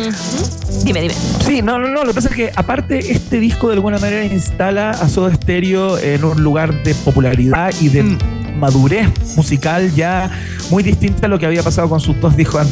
[0.83, 1.13] Dime, dime.
[1.43, 2.01] Sí, no, no, no.
[2.03, 5.97] Lo que pasa es que, aparte, este disco de alguna manera instala a Soda Stereo
[5.97, 8.17] en un lugar de popularidad y de Mm.
[8.57, 10.29] Madurez musical ya
[10.69, 12.67] muy distinta a lo que había pasado con sus dos discos an-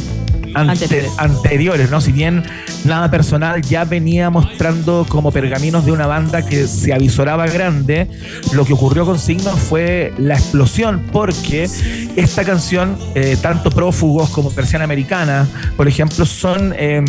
[0.56, 1.90] ante- Anteriores.
[1.92, 2.02] ¿no?
[2.02, 2.44] Si bien
[2.84, 8.08] nada personal ya venía mostrando como pergaminos de una banda que se avisoraba grande,
[8.54, 11.70] lo que ocurrió con Signos fue la explosión, porque
[12.16, 17.06] esta canción, eh, tanto Prófugos como Persiana Americana, por ejemplo, son, em,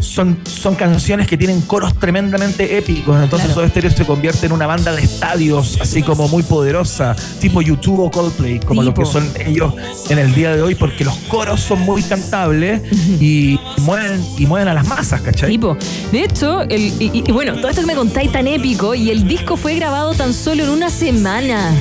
[0.00, 3.22] son, son canciones que tienen coros tremendamente épicos.
[3.22, 7.62] Entonces, Soda Stereo se convierte en una banda de estadios, así como muy poderosa, tipo
[7.62, 9.74] YouTube o Coldplay, como lo que son ellos
[10.10, 12.82] en el día de hoy, porque los coros son muy cantables
[13.20, 15.50] y mueven, y mueven a las masas, ¿cachai?
[15.50, 15.76] Tipo,
[16.12, 19.26] de hecho, el, y, y bueno, todo esto que me contáis tan épico y el
[19.26, 21.72] disco fue grabado tan solo en una semana.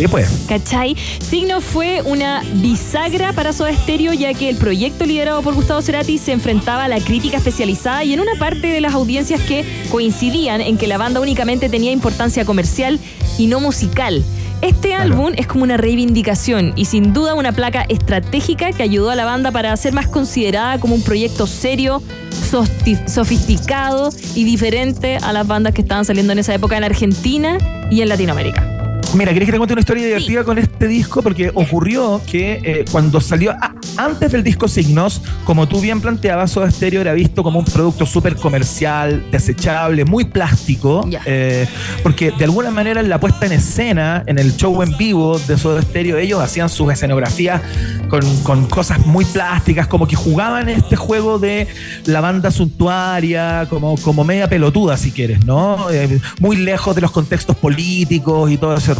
[0.00, 0.30] Sí, pues.
[0.48, 0.96] ¿Cachai?
[1.18, 6.16] Signo fue una bisagra para Soda Stereo, ya que el proyecto liderado por Gustavo Cerati
[6.16, 10.62] se enfrentaba a la crítica especializada y en una parte de las audiencias que coincidían
[10.62, 12.98] en que la banda únicamente tenía importancia comercial
[13.36, 14.24] y no musical.
[14.62, 19.16] Este álbum es como una reivindicación y sin duda una placa estratégica que ayudó a
[19.16, 22.02] la banda para ser más considerada como un proyecto serio,
[23.06, 27.56] sofisticado y diferente a las bandas que estaban saliendo en esa época en Argentina
[27.90, 28.79] y en Latinoamérica.
[29.12, 31.20] Mira, ¿querés que te cuente una historia divertida con este disco?
[31.20, 33.52] Porque ocurrió que eh, cuando salió,
[33.96, 38.06] antes del disco Signos, como tú bien planteabas, Soda Stereo era visto como un producto
[38.06, 41.66] súper comercial, desechable, muy plástico, eh,
[42.04, 45.58] porque de alguna manera en la puesta en escena, en el show en vivo de
[45.58, 47.60] Soda Stereo, ellos hacían sus escenografías
[48.08, 51.66] con, con cosas muy plásticas, como que jugaban este juego de
[52.06, 55.90] la banda suntuaria, como, como media pelotuda, si quieres, ¿no?
[55.90, 58.94] Eh, muy lejos de los contextos políticos y todo ese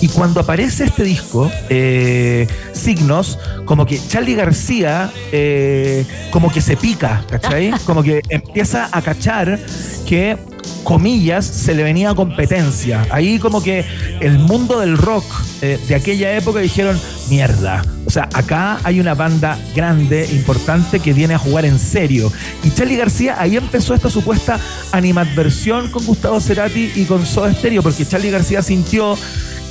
[0.00, 6.76] Y cuando aparece este disco, eh, Signos, como que Charlie García, eh, como que se
[6.76, 7.72] pica, ¿cachai?
[7.86, 9.58] Como que empieza a cachar
[10.06, 10.36] que
[10.84, 13.06] comillas, se le venía competencia.
[13.10, 13.84] Ahí como que
[14.20, 15.24] el mundo del rock
[15.62, 16.98] eh, de aquella época dijeron,
[17.28, 17.82] mierda.
[18.06, 22.32] O sea, acá hay una banda grande, importante, que viene a jugar en serio.
[22.62, 24.60] Y Charlie García ahí empezó esta supuesta
[24.92, 29.18] animadversión con Gustavo Cerati y con Soda Stereo, porque Charlie García sintió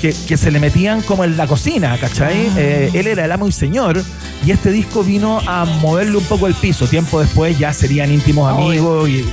[0.01, 2.49] que, que se le metían como en la cocina, ¿cachai?
[2.57, 4.03] Eh, él era el amo y señor,
[4.45, 6.87] y este disco vino a moverle un poco el piso.
[6.87, 9.23] Tiempo después ya serían íntimos amigos y,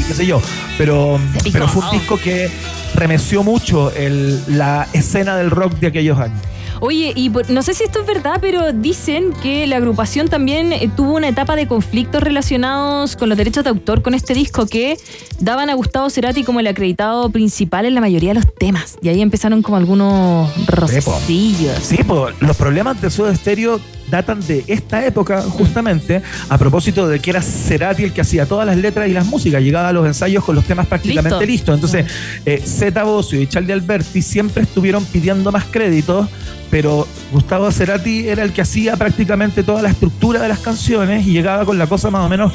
[0.00, 0.40] y qué sé yo.
[0.78, 1.18] Pero,
[1.52, 2.50] pero fue un disco que
[2.94, 6.38] remeció mucho el- la escena del rock de aquellos años.
[6.84, 10.72] Oye, y por- no sé si esto es verdad, pero dicen que la agrupación también
[10.72, 14.66] eh, tuvo una etapa de conflictos relacionados con los derechos de autor con este disco
[14.66, 14.96] que
[15.38, 18.96] daban a Gustavo Cerati como el acreditado principal en la mayoría de los temas.
[19.00, 21.78] Y ahí empezaron como algunos rocecillos.
[21.82, 21.98] Sí,
[22.40, 23.80] los problemas de Soda Stereo
[24.12, 28.66] datan de esta época, justamente, a propósito de que era Cerati el que hacía todas
[28.66, 31.72] las letras y las músicas, llegaba a los ensayos con los temas prácticamente Listo.
[31.72, 31.74] listos.
[31.74, 32.06] Entonces,
[32.46, 36.28] eh, Zeta Bosio y Charlie Alberti siempre estuvieron pidiendo más créditos,
[36.70, 41.32] pero Gustavo Cerati era el que hacía prácticamente toda la estructura de las canciones y
[41.32, 42.52] llegaba con la cosa más o menos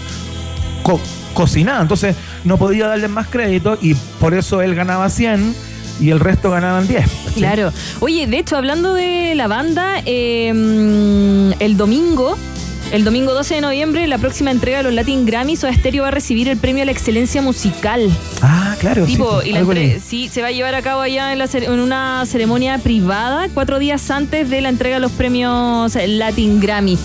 [0.84, 1.02] co-
[1.34, 1.82] cocinada.
[1.82, 5.56] Entonces, no podía darle más crédito y por eso él ganaba 100
[6.00, 7.02] y el resto ganaban 10.
[7.02, 7.34] ¿cachai?
[7.36, 7.72] Claro.
[8.00, 10.50] Oye, de hecho, hablando de la banda, eh,
[11.60, 12.38] el domingo,
[12.92, 16.08] el domingo 12 de noviembre, la próxima entrega de los Latin Grammys, Soda Stereo va
[16.10, 18.10] a recibir el premio a la excelencia musical.
[18.42, 19.06] Ah, claro.
[19.06, 20.00] sí, Tipo, sí, y la algo entre- leí.
[20.00, 23.48] sí, se va a llevar a cabo allá en, la cere- en una ceremonia privada,
[23.54, 26.98] cuatro días antes de la entrega de los premios Latin Grammy.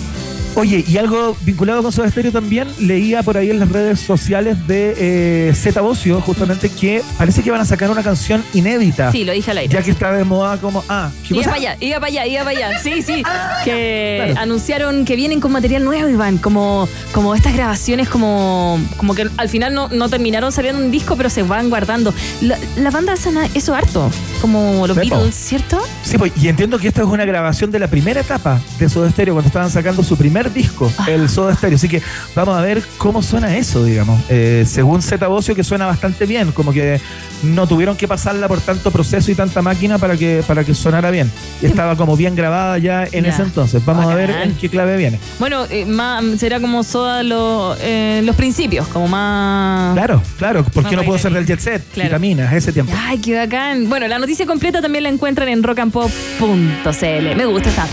[0.55, 4.67] Oye, y algo vinculado con Soda Stereo también, leía por ahí en las redes sociales
[4.67, 9.11] de eh, Zeta Bocio, justamente que parece que van a sacar una canción inédita.
[9.13, 9.73] Sí, lo dije al aire.
[9.73, 10.85] Ya que está de moda como.
[10.89, 12.79] Ah, ¿qué Iba para allá, iba para allá, iba para allá.
[12.81, 13.23] Sí, sí.
[13.65, 14.41] que claro.
[14.41, 16.37] anunciaron que vienen con material nuevo, Iván.
[16.37, 21.17] Como, como estas grabaciones, como, como que al final no, no terminaron saliendo un disco,
[21.17, 22.13] pero se van guardando.
[22.43, 24.11] La, la banda hace eso harto.
[24.41, 24.97] Como los.
[24.97, 25.81] Beatles, ¿cierto?
[26.03, 29.11] Sí, pues, y entiendo que esta es una grabación de la primera etapa de Soda
[29.11, 31.07] Stereo, cuando estaban sacando su primer disco, Ah.
[31.09, 31.77] el Soda Stereo.
[31.77, 32.01] Así que
[32.35, 34.21] vamos a ver cómo suena eso, digamos.
[34.31, 37.01] Eh, según Zeta Bocio, que suena bastante bien, como que
[37.43, 41.11] no tuvieron que pasarla por tanto proceso y tanta máquina para que, para que sonara
[41.11, 41.31] bien.
[41.61, 43.31] Y estaba como bien grabada ya en Ya.
[43.31, 43.85] ese entonces.
[43.85, 45.19] Vamos a ver en qué clave viene.
[45.39, 49.95] Bueno, eh, más, será como Soda lo- eh, los principios, como más.
[49.95, 52.09] Claro, claro, porque No, no puedo ser del jet set, Claro.
[52.11, 52.93] vitaminas, ese tiempo.
[52.97, 53.89] Ay, qué bacán.
[53.89, 57.37] Bueno, la noticia completa también la encuentran en rockandpop.cl.
[57.37, 57.87] Me gusta esta.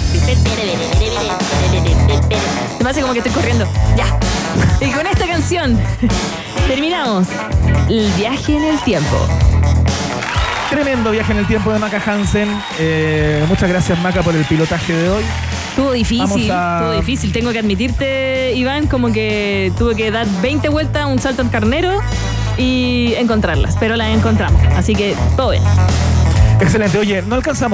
[2.77, 3.67] Se me hace como que estoy corriendo.
[3.97, 4.05] Ya.
[4.85, 5.79] Y con esta canción
[6.67, 7.27] terminamos
[7.89, 9.17] el viaje en el tiempo.
[10.69, 12.47] Tremendo viaje en el tiempo de Maca Hansen.
[12.79, 15.23] Eh, muchas gracias, Maca, por el pilotaje de hoy.
[15.69, 17.31] Estuvo difícil, a- estuvo difícil.
[17.31, 21.99] Tengo que admitirte, Iván, como que tuve que dar 20 vueltas, un salto en carnero
[22.57, 23.77] y encontrarlas.
[23.79, 24.61] Pero las encontramos.
[24.75, 25.63] Así que todo bien.
[26.61, 26.97] Excelente.
[26.99, 27.67] Oye, no alcanzamos